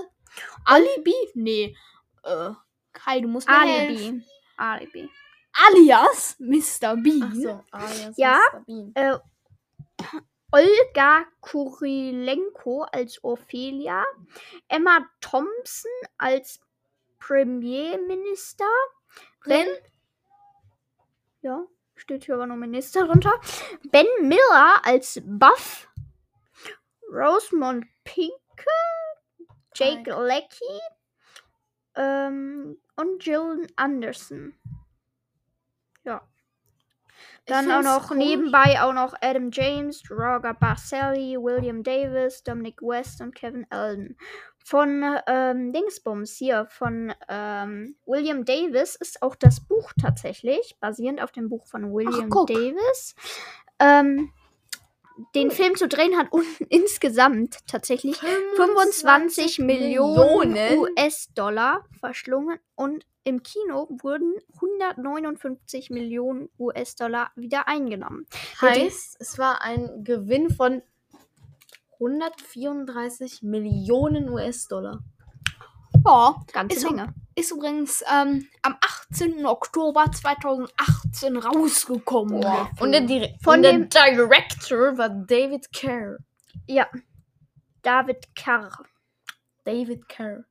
Alibi? 0.65 1.13
Nee. 1.33 1.75
Äh, 2.23 2.51
Kai, 2.93 3.19
du 3.21 3.27
musst 3.27 3.47
mir 3.47 3.59
helfen. 3.61 4.25
Alibi. 4.57 4.99
Alibi. 5.03 5.09
Alias 5.53 6.35
Mr. 6.39 6.95
Bean. 6.95 7.63
Ach 7.71 7.87
so, 7.89 8.03
jetzt 8.07 8.17
Ja. 8.17 8.39
Mr. 8.53 8.59
Bean. 8.65 8.91
Äh, 8.95 9.17
Olga 10.53 11.25
Kurilenko 11.39 12.83
als 12.83 13.23
Ophelia, 13.23 14.03
Emma 14.67 15.05
Thompson 15.21 15.91
als 16.17 16.59
Premierminister, 17.19 18.65
Ben, 19.45 19.67
ja, 21.41 21.65
steht 21.95 22.25
hier 22.25 22.35
aber 22.35 22.47
nur 22.47 22.57
Minister 22.57 23.05
drunter, 23.05 23.33
Ben 23.91 24.05
Miller 24.21 24.81
als 24.83 25.21
Buff, 25.23 25.89
Rosemont 27.11 27.85
Pinke, 28.03 28.35
Jake 29.75 30.11
Leckie 30.11 30.79
ähm, 31.95 32.77
und 32.95 33.25
Jill 33.25 33.67
Anderson. 33.75 34.53
Ja. 36.03 36.21
Dann 37.45 37.71
auch 37.71 37.81
noch 37.81 38.11
cool. 38.11 38.17
nebenbei 38.17 38.81
auch 38.81 38.93
noch 38.93 39.13
Adam 39.21 39.49
James, 39.51 40.03
Roger 40.09 40.53
Barcelli, 40.53 41.37
William 41.37 41.83
Davis, 41.83 42.43
Dominic 42.43 42.81
West 42.81 43.21
und 43.21 43.35
Kevin 43.35 43.65
Alden. 43.69 44.17
Von 44.63 45.03
ähm, 45.27 45.73
Dingsbums 45.73 46.35
hier, 46.35 46.67
von 46.69 47.13
ähm, 47.29 47.95
William 48.05 48.45
Davis 48.45 48.95
ist 48.95 49.21
auch 49.21 49.35
das 49.35 49.59
Buch 49.59 49.91
tatsächlich, 49.99 50.77
basierend 50.79 51.21
auf 51.21 51.31
dem 51.31 51.49
Buch 51.49 51.65
von 51.67 51.93
William 51.93 52.29
guck. 52.29 52.47
Davis. 52.47 53.15
Ähm, 53.79 54.31
den 55.35 55.51
Film 55.51 55.75
zu 55.75 55.87
drehen 55.87 56.17
hat 56.17 56.27
insgesamt 56.69 57.57
tatsächlich 57.67 58.17
25 58.55 59.59
Millionen 59.59 60.55
US-Dollar 60.77 61.85
verschlungen 61.99 62.59
und 62.75 63.05
im 63.23 63.43
Kino 63.43 63.87
wurden 64.01 64.33
159 64.55 65.91
Millionen 65.91 66.49
US-Dollar 66.57 67.31
wieder 67.35 67.67
eingenommen. 67.67 68.25
Heißt, 68.59 69.17
es 69.19 69.37
war 69.37 69.61
ein 69.61 70.03
Gewinn 70.03 70.49
von 70.49 70.81
134 72.01 73.43
Millionen 73.43 74.29
US-Dollar. 74.29 74.99
Ja, 76.05 76.35
Ganze 76.51 76.75
Ist 76.77 76.83
Menge. 76.89 77.13
ist 77.35 77.51
übrigens 77.51 78.03
ähm, 78.11 78.47
am 78.63 78.75
18. 79.11 79.45
Oktober 79.45 80.05
2018 80.11 81.37
rausgekommen. 81.37 82.41
der 82.41 82.69
Und 82.79 82.91
der. 82.91 83.01
Dire 83.01 83.35
Von 83.43 83.61
der 83.61 83.73
dem- 83.73 83.89
Director 83.89 84.97
war 84.97 85.09
David 85.09 85.71
Kerr. 85.71 86.17
Ja. 86.67 86.87
David 87.83 88.35
Carr. 88.35 88.83
David 89.63 90.07
Kerr. 90.09 90.43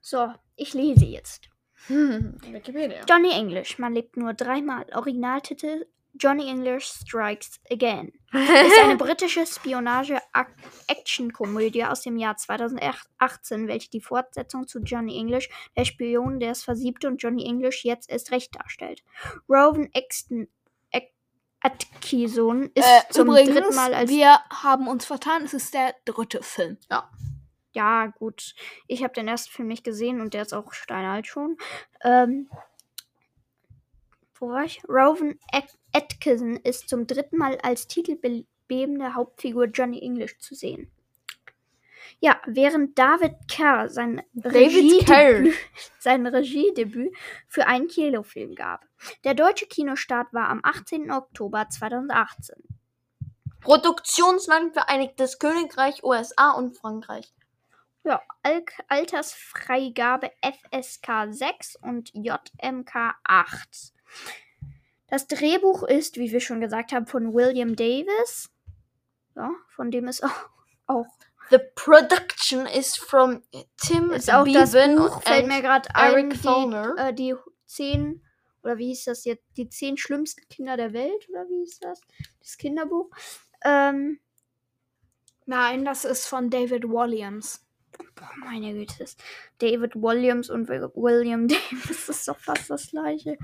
So, 0.00 0.32
ich 0.56 0.72
lese 0.74 1.04
jetzt. 1.04 1.48
Hm, 1.88 2.36
Wikipedia. 2.42 3.00
Johnny 3.08 3.32
English, 3.32 3.78
man 3.78 3.92
lebt 3.94 4.16
nur 4.16 4.34
dreimal. 4.34 4.86
Originaltitel 4.94 5.86
Johnny 6.14 6.48
English 6.48 6.86
Strikes 6.86 7.60
Again. 7.70 8.12
ist 8.32 8.82
eine 8.82 8.96
britische 8.96 9.46
Spionage-Action-Komödie 9.46 11.84
aus 11.84 12.00
dem 12.02 12.16
Jahr 12.16 12.36
2018, 12.36 13.68
welche 13.68 13.90
die 13.90 14.00
Fortsetzung 14.00 14.66
zu 14.66 14.80
Johnny 14.80 15.16
English, 15.18 15.50
der 15.76 15.84
Spion, 15.84 16.40
der 16.40 16.52
es 16.52 16.64
versiebte 16.64 17.08
und 17.08 17.22
Johnny 17.22 17.44
English 17.44 17.84
jetzt 17.84 18.08
erst 18.10 18.30
recht 18.30 18.56
darstellt. 18.56 19.02
Rowan 19.48 19.90
Exton 19.92 20.48
Atkinson 21.62 22.70
ist 22.74 22.84
äh, 22.84 23.02
zum 23.10 23.28
übrigens, 23.28 23.54
dritten 23.54 23.74
Mal 23.74 23.94
als 23.94 24.10
wir 24.10 24.38
haben 24.50 24.88
uns 24.88 25.04
vertan, 25.04 25.44
es 25.44 25.54
ist 25.54 25.74
der 25.74 25.94
dritte 26.04 26.42
Film. 26.42 26.78
Ja, 27.72 28.06
gut. 28.06 28.54
Ich 28.86 29.02
habe 29.02 29.14
den 29.14 29.28
ersten 29.28 29.50
Film 29.50 29.68
nicht 29.68 29.84
gesehen 29.84 30.20
und 30.20 30.34
der 30.34 30.42
ist 30.42 30.52
auch 30.52 30.72
steinalt 30.72 31.26
schon. 31.26 31.56
Ähm, 32.02 32.50
wo 34.34 34.48
war 34.48 34.64
ich? 34.64 34.82
Rowan 34.88 35.38
At- 35.52 35.78
Atkinson 35.92 36.56
ist 36.56 36.88
zum 36.88 37.06
dritten 37.06 37.36
Mal 37.36 37.58
als 37.62 37.86
titelbebende 37.86 39.14
Hauptfigur 39.14 39.66
Johnny 39.66 40.00
English 40.00 40.38
zu 40.38 40.54
sehen. 40.54 40.90
Ja, 42.20 42.40
während 42.46 42.98
David 42.98 43.34
Kerr 43.48 43.88
sein 43.88 44.22
David 44.32 45.06
Kerr. 45.06 45.38
Regiedebüt, 45.40 45.54
sein 45.98 46.26
Regiedebüt 46.26 47.16
für 47.48 47.66
einen 47.66 47.88
Kinofilm 47.88 48.54
gab. 48.54 48.84
Der 49.24 49.34
deutsche 49.34 49.66
Kinostart 49.66 50.32
war 50.32 50.48
am 50.48 50.60
18. 50.62 51.10
Oktober 51.10 51.68
2018. 51.68 52.56
Produktionsland 53.60 54.72
Vereinigtes 54.72 55.38
Königreich, 55.38 56.02
USA 56.04 56.52
und 56.52 56.76
Frankreich. 56.76 57.32
Ja, 58.04 58.20
Al 58.42 58.64
Altersfreigabe 58.88 60.32
FSK 60.42 61.32
6 61.32 61.76
und 61.76 62.10
JMK 62.14 63.14
8. 63.22 63.92
Das 65.12 65.26
Drehbuch 65.26 65.82
ist, 65.82 66.16
wie 66.16 66.32
wir 66.32 66.40
schon 66.40 66.62
gesagt 66.62 66.92
haben, 66.92 67.06
von 67.06 67.34
William 67.34 67.76
Davis. 67.76 68.50
Ja, 69.36 69.50
von 69.68 69.90
dem 69.90 70.08
ist 70.08 70.24
auch, 70.24 70.48
auch 70.86 71.06
The 71.50 71.58
production 71.74 72.64
is 72.64 72.96
from 72.96 73.42
Tim 73.76 74.10
ist 74.12 74.32
auch 74.32 74.46
das 74.48 74.72
Bevan 74.72 74.96
Buch, 74.96 75.20
fällt 75.22 75.46
mir 75.48 75.60
gerade 75.60 75.94
ein, 75.94 76.30
die, 76.30 76.36
äh, 76.96 77.12
die 77.12 77.34
zehn, 77.66 78.24
oder 78.62 78.78
wie 78.78 78.86
hieß 78.86 79.04
das 79.04 79.26
jetzt, 79.26 79.44
die 79.58 79.68
zehn 79.68 79.98
schlimmsten 79.98 80.48
Kinder 80.48 80.78
der 80.78 80.94
Welt, 80.94 81.28
oder 81.28 81.46
wie 81.46 81.58
hieß 81.64 81.80
das? 81.80 82.00
Das 82.40 82.56
Kinderbuch. 82.56 83.10
Ähm, 83.64 84.18
Nein, 85.44 85.84
das 85.84 86.04
ist 86.06 86.26
von 86.26 86.48
David 86.48 86.84
Williams. 86.84 87.62
boah, 88.14 88.30
meine 88.44 88.72
Güte, 88.72 88.94
das 89.00 89.16
David 89.58 89.94
Williams 89.96 90.48
und 90.48 90.68
Wi- 90.68 90.88
William 90.94 91.48
Davis 91.48 92.08
ist 92.08 92.28
doch 92.28 92.38
fast 92.38 92.70
das 92.70 92.88
gleiche. 92.90 93.36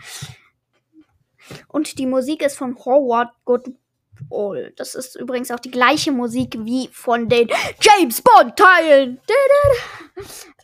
Und 1.69 1.99
die 1.99 2.07
Musik 2.07 2.43
ist 2.43 2.57
von 2.59 2.77
Howard 2.85 3.31
Goodall. 3.45 4.73
Das 4.77 4.95
ist 4.95 5.15
übrigens 5.17 5.51
auch 5.51 5.61
die 5.61 5.71
gleiche 5.71 6.11
Musik 6.13 6.57
wie 6.65 6.89
von 6.93 7.29
den 7.29 7.49
James 7.81 8.21
Bond 8.21 8.57
Teilen. 8.57 9.21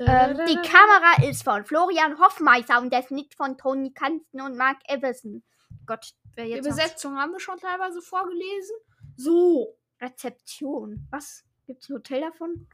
Ähm, 0.00 0.40
die 0.48 0.56
Kamera 0.68 1.22
ist 1.28 1.44
von 1.44 1.64
Florian 1.64 2.18
Hoffmeister 2.18 2.80
und 2.80 2.92
der 2.92 3.02
Schnitt 3.02 3.34
von 3.34 3.56
Tony 3.56 3.92
Kansten 3.92 4.40
und 4.40 4.56
Mark 4.56 4.78
Everson. 4.88 5.42
Gott, 5.86 6.12
wer 6.34 6.46
Die 6.46 6.50
jetzt 6.52 6.68
noch- 6.68 6.74
Besetzung 6.76 7.16
haben 7.16 7.32
wir 7.32 7.40
schon 7.40 7.58
teilweise 7.58 8.02
vorgelesen. 8.02 8.74
So, 9.16 9.76
Rezeption. 10.00 11.06
Was? 11.10 11.44
Gibt's 11.66 11.88
ein 11.88 11.94
Hotel 11.94 12.20
davon? 12.22 12.66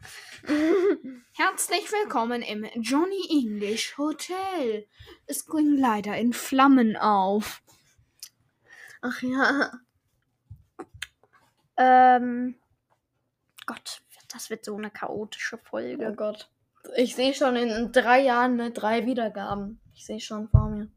herzlich 1.37 1.92
willkommen 1.92 2.40
im 2.42 2.64
Johnny 2.81 3.20
English 3.31 3.99
Hotel. 3.99 4.87
Es 5.27 5.46
ging 5.46 5.77
leider 5.77 6.16
in 6.16 6.33
Flammen 6.33 6.96
auf. 6.96 7.62
Ach 9.02 9.22
ja. 9.22 9.72
Ähm. 11.76 12.56
Gott, 13.66 14.02
das 14.32 14.50
wird 14.50 14.64
so 14.64 14.76
eine 14.76 14.90
chaotische 14.90 15.56
Oh 15.56 15.68
Folge. 15.68 16.12
Gott. 16.16 16.50
Ich 16.96 17.14
sehe 17.14 17.34
schon 17.34 17.56
in, 17.56 17.92
drei 17.92 18.20
Jahren 18.20 18.56
ne, 18.56 18.70
drei 18.70 19.06
Wiedergaben. 19.06 19.80
Ich 19.94 20.06
sehe 20.06 20.20
schon 20.20 20.48
vor 20.48 20.68
mir. 20.70 20.88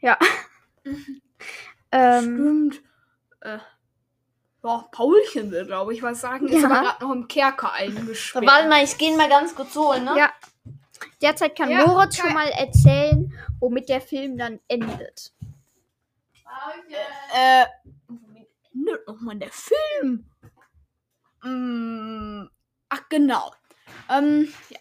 Ja. 0.00 0.18
ähm, 1.92 2.70
Stimmt. 2.70 2.82
Äh, 3.40 3.58
ja, 4.62 4.88
Paulchen 4.92 5.50
will, 5.50 5.64
glaube 5.64 5.94
ich, 5.94 6.02
was 6.02 6.20
sagen. 6.20 6.48
Ist 6.48 6.62
Ja. 6.62 6.70
aber 6.70 6.80
gerade 6.82 7.04
noch 7.04 7.12
im 7.14 7.28
Kerker 7.28 7.72
eingesperrt. 7.72 8.46
Warte 8.46 8.68
mal, 8.68 8.84
ich 8.84 8.98
gehe 8.98 9.16
mal 9.16 9.28
ganz 9.28 9.54
kurz 9.54 9.74
holen, 9.74 10.04
ne? 10.04 10.16
ja. 10.18 10.32
Derzeit 11.22 11.56
kann 11.56 11.70
Ja, 11.70 11.86
Moritz 11.86 12.16
schon 12.18 12.32
mal 12.32 12.48
erzählen, 12.48 13.32
womit 13.58 13.88
der 13.88 14.00
Film 14.02 14.36
dann 14.36 14.60
endet. 14.68 15.32
Äh, 17.34 17.66
endet 18.74 19.06
nochmal 19.06 19.36
der 19.36 19.50
Film? 19.50 20.30
Mm, 21.42 22.48
ach, 22.88 23.08
genau. 23.08 23.52
Ähm, 24.08 24.52
ja. 24.68 24.78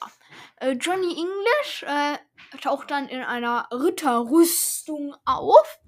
Äh, 0.58 0.72
Johnny 0.72 1.12
English 1.12 1.84
äh, 1.84 2.18
taucht 2.62 2.92
dann 2.92 3.08
in 3.08 3.22
einer 3.22 3.68
Ritterrüstung 3.72 5.16
auf. 5.26 5.80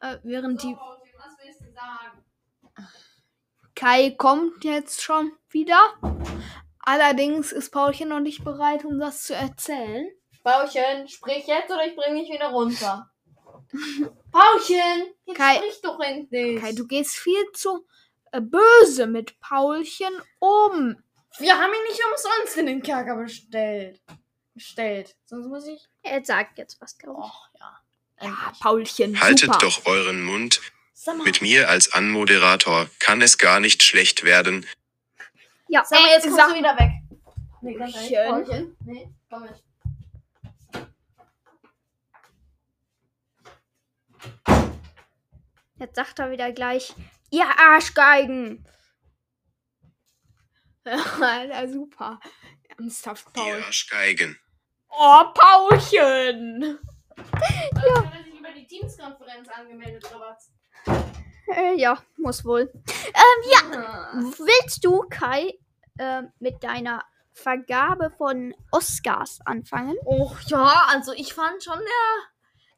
Äh, 0.00 0.18
während 0.22 0.62
die 0.62 0.76
Was 0.76 1.36
willst 1.42 1.60
du 1.60 1.72
sagen? 1.72 2.24
Kai 3.74 4.10
kommt 4.10 4.64
jetzt 4.64 5.02
schon 5.02 5.32
wieder. 5.50 5.78
Allerdings 6.78 7.50
ist 7.52 7.70
Paulchen 7.70 8.08
noch 8.08 8.20
nicht 8.20 8.44
bereit, 8.44 8.84
um 8.84 8.98
das 8.98 9.24
zu 9.24 9.34
erzählen. 9.34 10.08
Paulchen, 10.42 11.08
sprich 11.08 11.46
jetzt 11.46 11.70
oder 11.70 11.86
ich 11.86 11.96
bringe 11.96 12.20
dich 12.20 12.30
wieder 12.30 12.48
runter. 12.48 13.10
Paulchen, 14.34 15.14
jetzt 15.26 15.36
Kai- 15.38 15.56
sprich 15.56 15.80
doch 15.82 16.00
endlich. 16.00 16.60
Kai, 16.60 16.72
du 16.72 16.86
gehst 16.86 17.16
viel 17.16 17.44
zu 17.52 17.86
äh, 18.32 18.40
böse 18.40 19.06
mit 19.06 19.38
Paulchen 19.40 20.12
um. 20.40 20.96
Wir 21.38 21.58
haben 21.58 21.72
ihn 21.72 21.82
nicht 21.88 22.00
umsonst 22.10 22.56
in 22.58 22.66
den 22.66 22.82
Kerker 22.82 23.16
bestellt. 23.16 24.00
Bestellt. 24.54 25.16
Sonst 25.24 25.46
muss 25.48 25.66
ich. 25.66 25.88
Er 26.02 26.24
sagt 26.24 26.58
jetzt 26.58 26.80
was, 26.80 26.96
glaube 26.98 27.20
ich. 27.20 27.26
Och, 27.26 27.48
ja. 27.60 27.78
Ja. 28.22 28.52
Paulchen, 28.60 29.20
Haltet 29.20 29.52
super. 29.52 29.58
doch 29.58 29.86
euren 29.86 30.22
Mund. 30.22 30.60
Mit 31.24 31.42
mir 31.42 31.68
als 31.68 31.92
Anmoderator 31.92 32.88
kann 32.98 33.20
es 33.20 33.36
gar 33.38 33.60
nicht 33.60 33.82
schlecht 33.82 34.24
werden. 34.24 34.66
Ja, 35.68 35.84
sag 35.84 36.00
mal, 36.00 36.08
jetzt 36.10 36.22
kommst 36.24 36.36
sag- 36.38 36.50
du 36.50 36.54
wieder 36.58 36.76
weg. 36.78 36.90
Nee, 37.62 37.74
ganz 37.74 37.94
ehrlich, 37.96 38.16
Paulchen. 38.30 38.46
Paulchen. 38.46 38.76
Nee, 38.84 39.08
komm 39.30 39.42
mit. 39.42 39.62
Jetzt 45.78 45.96
sagt 45.96 46.18
er 46.18 46.30
wieder 46.30 46.52
gleich, 46.52 46.94
ihr 47.30 47.46
Arschgeigen. 47.58 48.66
Alter, 50.84 51.68
super. 51.68 52.20
Ernsthaft, 52.78 53.32
Paul. 53.32 53.62
Arschgeigen. 53.64 54.38
Oh, 54.88 55.24
Paulchen! 55.34 56.78
Ja. 57.16 58.04
Hat 58.04 58.14
er 58.14 58.24
sich 58.24 58.38
über 58.38 58.52
die 58.52 58.66
Teamskonferenz 58.66 59.48
angemeldet 59.48 60.04
oder 60.10 60.20
was? 60.20 60.50
Äh, 61.48 61.74
ja, 61.76 61.98
muss 62.16 62.44
wohl. 62.44 62.70
Ähm, 62.72 63.50
ja, 63.52 63.74
Ja. 63.74 64.12
willst 64.14 64.84
du, 64.84 65.02
Kai, 65.10 65.58
äh, 65.98 66.22
mit 66.38 66.62
deiner 66.62 67.02
Vergabe 67.32 68.10
von 68.10 68.54
Oscars 68.70 69.40
anfangen? 69.44 69.96
Och 70.04 70.38
ja, 70.46 70.84
also 70.88 71.12
ich 71.12 71.34
fand 71.34 71.62
schon, 71.62 71.78
der, 71.78 72.28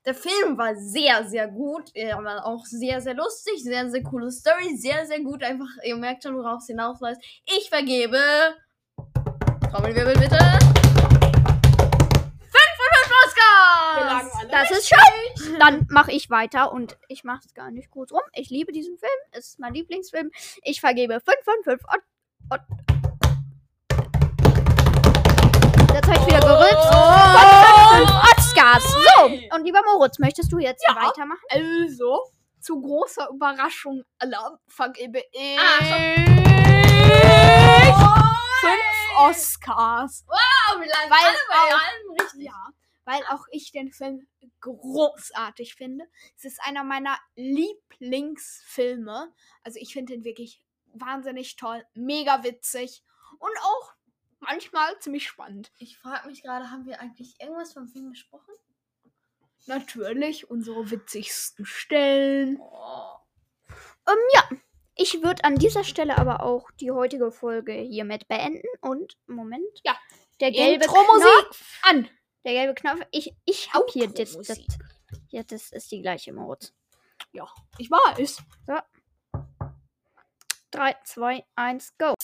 der 0.06 0.14
Film 0.14 0.56
war 0.56 0.74
sehr, 0.76 1.28
sehr 1.28 1.48
gut. 1.48 1.90
Er 1.92 2.22
war 2.22 2.46
auch 2.46 2.64
sehr, 2.64 3.00
sehr 3.00 3.14
lustig, 3.14 3.64
sehr, 3.64 3.90
sehr 3.90 4.04
coole 4.04 4.30
Story, 4.30 4.76
sehr, 4.76 5.04
sehr 5.06 5.18
gut. 5.20 5.42
Einfach, 5.42 5.66
ihr 5.84 5.96
merkt 5.96 6.22
schon, 6.22 6.36
worauf 6.36 6.60
es 6.60 6.68
hinausläuft. 6.68 7.20
Ich 7.44 7.68
vergebe. 7.68 8.20
Trommelwirbel 9.72 10.14
bitte. 10.14 10.38
5 10.38 10.62
von 12.76 12.90
5 13.02 13.12
Oscars! 13.26 14.46
Das 14.48 14.70
ist 14.70 14.88
schön. 14.88 15.58
Dann 15.58 15.86
mache 15.90 16.12
ich 16.12 16.30
weiter 16.30 16.72
und 16.72 16.96
ich 17.08 17.24
mache 17.24 17.42
es 17.44 17.52
gar 17.52 17.72
nicht 17.72 17.90
kurz 17.90 18.12
rum. 18.12 18.22
Ich 18.34 18.48
liebe 18.48 18.70
diesen 18.70 18.96
Film. 18.98 19.10
Es 19.32 19.48
ist 19.48 19.58
mein 19.58 19.74
Lieblingsfilm. 19.74 20.30
Ich 20.62 20.80
vergebe 20.80 21.20
5 21.20 21.36
von 21.44 21.54
5. 21.64 21.82
Und, 21.92 22.02
und 22.52 22.60
Jetzt 25.92 26.06
habe 26.06 26.18
ich 26.20 26.26
wieder 26.26 26.40
gerülpst. 26.40 26.90
Oh! 26.92 27.55
5 28.56 28.82
von 28.82 28.82
5 28.82 28.82
Oscars. 28.82 28.84
So, 28.92 29.24
und 29.56 29.64
lieber 29.64 29.82
Moritz, 29.84 30.18
möchtest 30.18 30.52
du 30.52 30.58
jetzt 30.58 30.84
Ja. 30.88 30.96
weitermachen? 30.96 31.40
Also, 31.50 32.20
zu 32.60 32.80
großer 32.80 33.28
Überraschung 33.30 34.02
aller 34.18 34.58
vergebe 34.66 35.22
ich 35.32 35.58
fünf 38.60 39.16
Oscars. 39.18 40.24
Oh, 40.28 40.80
wie 40.80 40.88
lange? 40.88 41.10
Weil 41.10 41.24
Alle 41.26 41.38
bei 41.48 41.54
auch- 41.74 41.80
allem 41.80 42.10
richtig. 42.20 42.42
Ja, 42.44 42.68
weil 43.04 43.22
auch 43.30 43.44
ich 43.50 43.72
den 43.72 43.92
Film 43.92 44.26
großartig 44.60 45.74
finde. 45.76 46.06
Es 46.36 46.44
ist 46.44 46.60
einer 46.64 46.82
meiner 46.84 47.16
Lieblingsfilme. 47.36 49.32
Also 49.62 49.78
ich 49.80 49.92
finde 49.92 50.14
den 50.14 50.24
wirklich 50.24 50.60
wahnsinnig 50.94 51.56
toll, 51.56 51.84
mega 51.94 52.42
witzig 52.42 53.04
und 53.38 53.52
auch 53.62 53.92
manchmal 54.46 54.98
ziemlich 55.00 55.26
spannend. 55.26 55.70
Ich 55.78 55.98
frage 55.98 56.28
mich 56.28 56.42
gerade, 56.42 56.70
haben 56.70 56.86
wir 56.86 57.00
eigentlich 57.00 57.40
irgendwas 57.40 57.72
vom 57.72 57.88
Film 57.88 58.10
besprochen? 58.10 58.54
Natürlich 59.66 60.48
unsere 60.50 60.90
witzigsten 60.90 61.66
Stellen. 61.66 62.58
Oh. 62.60 63.16
Ähm, 64.08 64.18
ja. 64.34 64.48
Ich 64.98 65.22
würde 65.22 65.44
an 65.44 65.56
dieser 65.56 65.84
Stelle 65.84 66.16
aber 66.16 66.42
auch 66.42 66.70
die 66.80 66.90
heutige 66.90 67.30
Folge 67.30 67.72
hiermit 67.72 68.28
beenden. 68.28 68.66
Und, 68.80 69.18
Moment. 69.26 69.80
Ja. 69.84 69.96
Der 70.40 70.50
gelbe 70.50 70.86
Knopf. 70.86 71.80
an. 71.82 72.08
Der 72.44 72.52
gelbe 72.52 72.74
Knopf. 72.74 73.00
Ich, 73.10 73.34
ich 73.44 73.74
hab 73.74 73.90
hier 73.90 74.08
das, 74.08 74.38
das. 74.38 74.58
Ja, 75.28 75.42
das 75.42 75.72
ist 75.72 75.90
die 75.90 76.00
gleiche 76.00 76.32
Moritz. 76.32 76.72
Ich 77.78 77.90
weiß. 77.90 78.42
3, 80.70 80.96
2, 81.04 81.44
1, 81.56 81.98
go. 81.98 82.14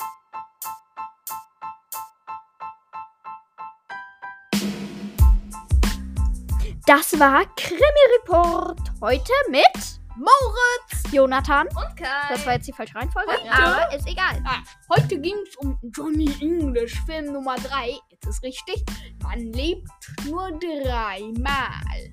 Das 6.86 7.18
war 7.18 7.44
Krimi 7.56 7.80
Report. 8.18 8.78
Heute 9.00 9.32
mit 9.50 10.00
Moritz. 10.16 11.12
Jonathan. 11.12 11.68
Und 11.68 11.96
Kai. 11.96 12.06
Das 12.30 12.44
war 12.46 12.54
jetzt 12.54 12.66
die 12.66 12.72
falsche 12.72 12.94
Reihenfolge, 12.94 13.30
Heute? 13.30 13.52
aber 13.52 13.94
ist 13.94 14.06
egal. 14.08 14.42
Heute 14.88 15.18
ging 15.20 15.34
es 15.46 15.56
um 15.56 15.78
Johnny 15.94 16.30
English, 16.40 17.00
Film 17.06 17.32
Nummer 17.32 17.56
3. 17.56 17.98
Jetzt 18.10 18.26
ist 18.26 18.42
richtig. 18.42 18.84
Man 19.22 19.38
lebt 19.52 19.88
nur 20.26 20.50
dreimal. 20.58 22.10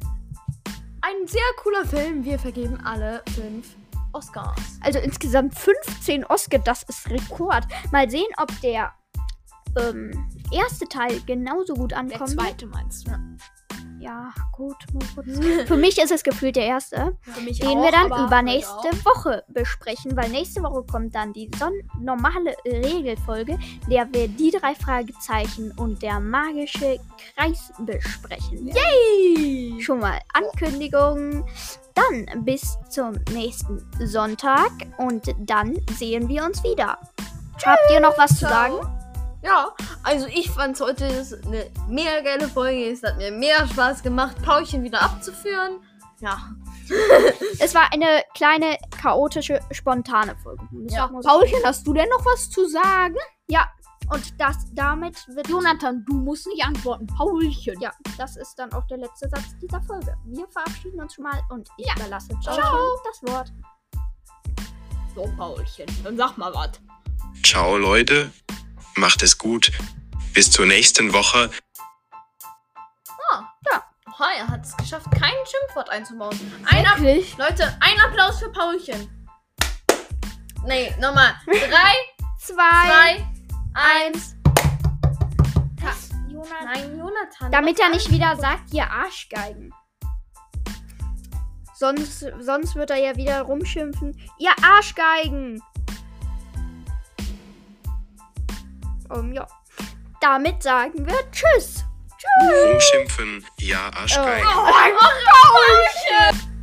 Ein 1.01 1.27
sehr 1.27 1.41
cooler 1.63 1.85
Film. 1.85 2.23
Wir 2.23 2.37
vergeben 2.37 2.79
alle 2.85 3.23
fünf 3.35 3.75
Oscars. 4.13 4.79
Also 4.81 4.99
insgesamt 4.99 5.57
15 5.57 6.25
Oscar, 6.25 6.59
das 6.59 6.83
ist 6.83 7.09
Rekord. 7.09 7.63
Mal 7.91 8.09
sehen, 8.09 8.27
ob 8.37 8.49
der 8.61 8.91
ähm, 9.79 10.29
erste 10.51 10.87
Teil 10.87 11.21
genauso 11.25 11.73
gut 11.73 11.91
Der 11.91 11.99
ankommt. 11.99 12.29
zweite 12.31 12.65
meinst 12.67 13.07
du? 13.07 13.11
Ja, 13.11 13.19
gut, 14.51 14.77
Moritz. 14.93 15.67
Für 15.67 15.77
mich 15.77 15.97
ist 15.97 16.11
es 16.11 16.23
gefühlt 16.23 16.55
der 16.55 16.65
erste. 16.65 17.17
Den 17.37 17.77
auch, 17.77 17.83
wir 17.83 17.91
dann 17.91 18.25
übernächste 18.25 18.89
Woche 19.03 19.43
besprechen, 19.47 20.15
weil 20.15 20.29
nächste 20.29 20.63
Woche 20.63 20.83
kommt 20.83 21.15
dann 21.15 21.33
die 21.33 21.49
normale 21.99 22.55
Regelfolge, 22.65 23.57
der 23.89 24.07
wir 24.11 24.27
die 24.27 24.51
drei 24.51 24.75
Fragezeichen 24.75 25.71
und 25.77 26.01
der 26.01 26.19
magische 26.19 26.99
Kreis 27.35 27.71
besprechen. 27.79 28.67
werden. 28.67 29.77
auch. 29.77 29.81
Schon 29.81 29.99
mal 29.99 30.19
Ankündigung. 30.33 31.45
Dann 31.95 32.45
bis 32.45 32.77
zum 32.89 33.13
nächsten 33.33 33.85
Sonntag 34.05 34.71
und 34.97 35.35
dann 35.39 35.77
sehen 35.97 36.29
wir 36.29 36.45
uns 36.45 36.63
wieder. 36.63 36.97
Habt 37.65 37.91
ihr 37.91 37.99
noch 37.99 38.17
was 38.17 38.37
zu 38.37 38.47
sagen? 38.47 38.98
Ja, 39.41 39.73
also 40.03 40.27
ich 40.27 40.51
fand 40.51 40.79
heute 40.81 41.05
ist 41.05 41.33
eine 41.45 41.69
mega 41.87 42.19
geile 42.21 42.47
Folge. 42.47 42.91
Es 42.91 43.03
hat 43.03 43.17
mir 43.17 43.31
mehr 43.31 43.67
Spaß 43.67 44.03
gemacht, 44.03 44.35
Paulchen 44.43 44.83
wieder 44.83 45.01
abzuführen. 45.01 45.79
Ja. 46.19 46.37
Es 47.59 47.75
war 47.75 47.93
eine 47.93 48.23
kleine, 48.33 48.77
chaotische, 48.99 49.59
spontane 49.69 50.35
Folge. 50.41 50.63
Ja, 50.89 51.07
Paulchen, 51.07 51.59
hast 51.63 51.85
du 51.85 51.93
denn 51.93 52.09
noch 52.09 52.25
was 52.25 52.49
zu 52.49 52.67
sagen? 52.67 53.15
Und 54.11 54.39
das 54.39 54.65
damit 54.73 55.15
wird 55.27 55.47
Jonathan, 55.49 56.03
du 56.05 56.15
musst 56.15 56.47
nicht 56.47 56.65
antworten. 56.65 57.05
Paulchen. 57.05 57.79
Ja, 57.79 57.91
das 58.17 58.37
ist 58.37 58.55
dann 58.57 58.73
auch 58.73 58.85
der 58.87 58.97
letzte 58.97 59.29
Satz 59.29 59.55
dieser 59.61 59.81
Folge. 59.83 60.15
Wir 60.25 60.47
verabschieden 60.47 60.99
uns 60.99 61.13
schon 61.13 61.25
mal 61.25 61.39
und 61.49 61.69
ich 61.77 61.91
überlasse 61.95 62.29
Ciao, 62.41 62.55
Ciao. 62.55 62.77
das 63.05 63.31
Wort. 63.31 63.53
So, 65.13 65.29
Paulchen. 65.37 65.85
Dann 66.03 66.17
sag 66.17 66.37
mal 66.37 66.53
was. 66.53 66.71
Ciao 67.43 67.77
Leute, 67.77 68.31
macht 68.99 69.23
es 69.23 69.37
gut. 69.37 69.71
Bis 70.33 70.51
zur 70.51 70.65
nächsten 70.65 71.13
Woche. 71.13 71.49
Oha, 74.19 74.31
er 74.37 74.47
hat 74.49 74.65
es 74.65 74.75
geschafft, 74.75 75.07
kein 75.11 75.33
Schimpfwort 75.45 75.89
einzubauen. 75.89 76.37
Ein 76.65 76.83
App 76.83 76.99
Wirklich? 76.99 77.37
Leute, 77.37 77.77
ein 77.79 77.97
Applaus 78.01 78.39
für 78.39 78.51
Paulchen. 78.51 79.09
Nee, 80.65 80.93
nochmal. 80.99 81.35
Drei, 81.45 81.95
Zwei, 82.37 82.53
zwei, 82.55 83.27
eins. 83.73 84.35
Jonathan. 86.29 86.65
Nein, 86.65 86.97
Jonathan. 86.97 87.51
Damit 87.51 87.79
er 87.79 87.89
nicht 87.89 88.11
wieder 88.11 88.35
sagt, 88.35 88.73
ihr 88.73 88.89
Arschgeigen. 88.89 89.73
Sonst, 91.75 92.25
sonst 92.39 92.75
wird 92.75 92.89
er 92.89 92.97
ja 92.97 93.15
wieder 93.15 93.41
rumschimpfen. 93.41 94.19
Ihr 94.37 94.51
Arschgeigen! 94.61 95.61
Um, 99.09 99.33
ja. 99.33 99.47
Damit 100.21 100.63
sagen 100.63 101.05
wir 101.05 101.31
Tschüss. 101.31 101.85
Rumschimpfen, 102.41 103.45
ja 103.59 103.89
Arschgeige. 103.95 104.45
Oh, 104.45 104.71
Paulchen! 105.31 106.58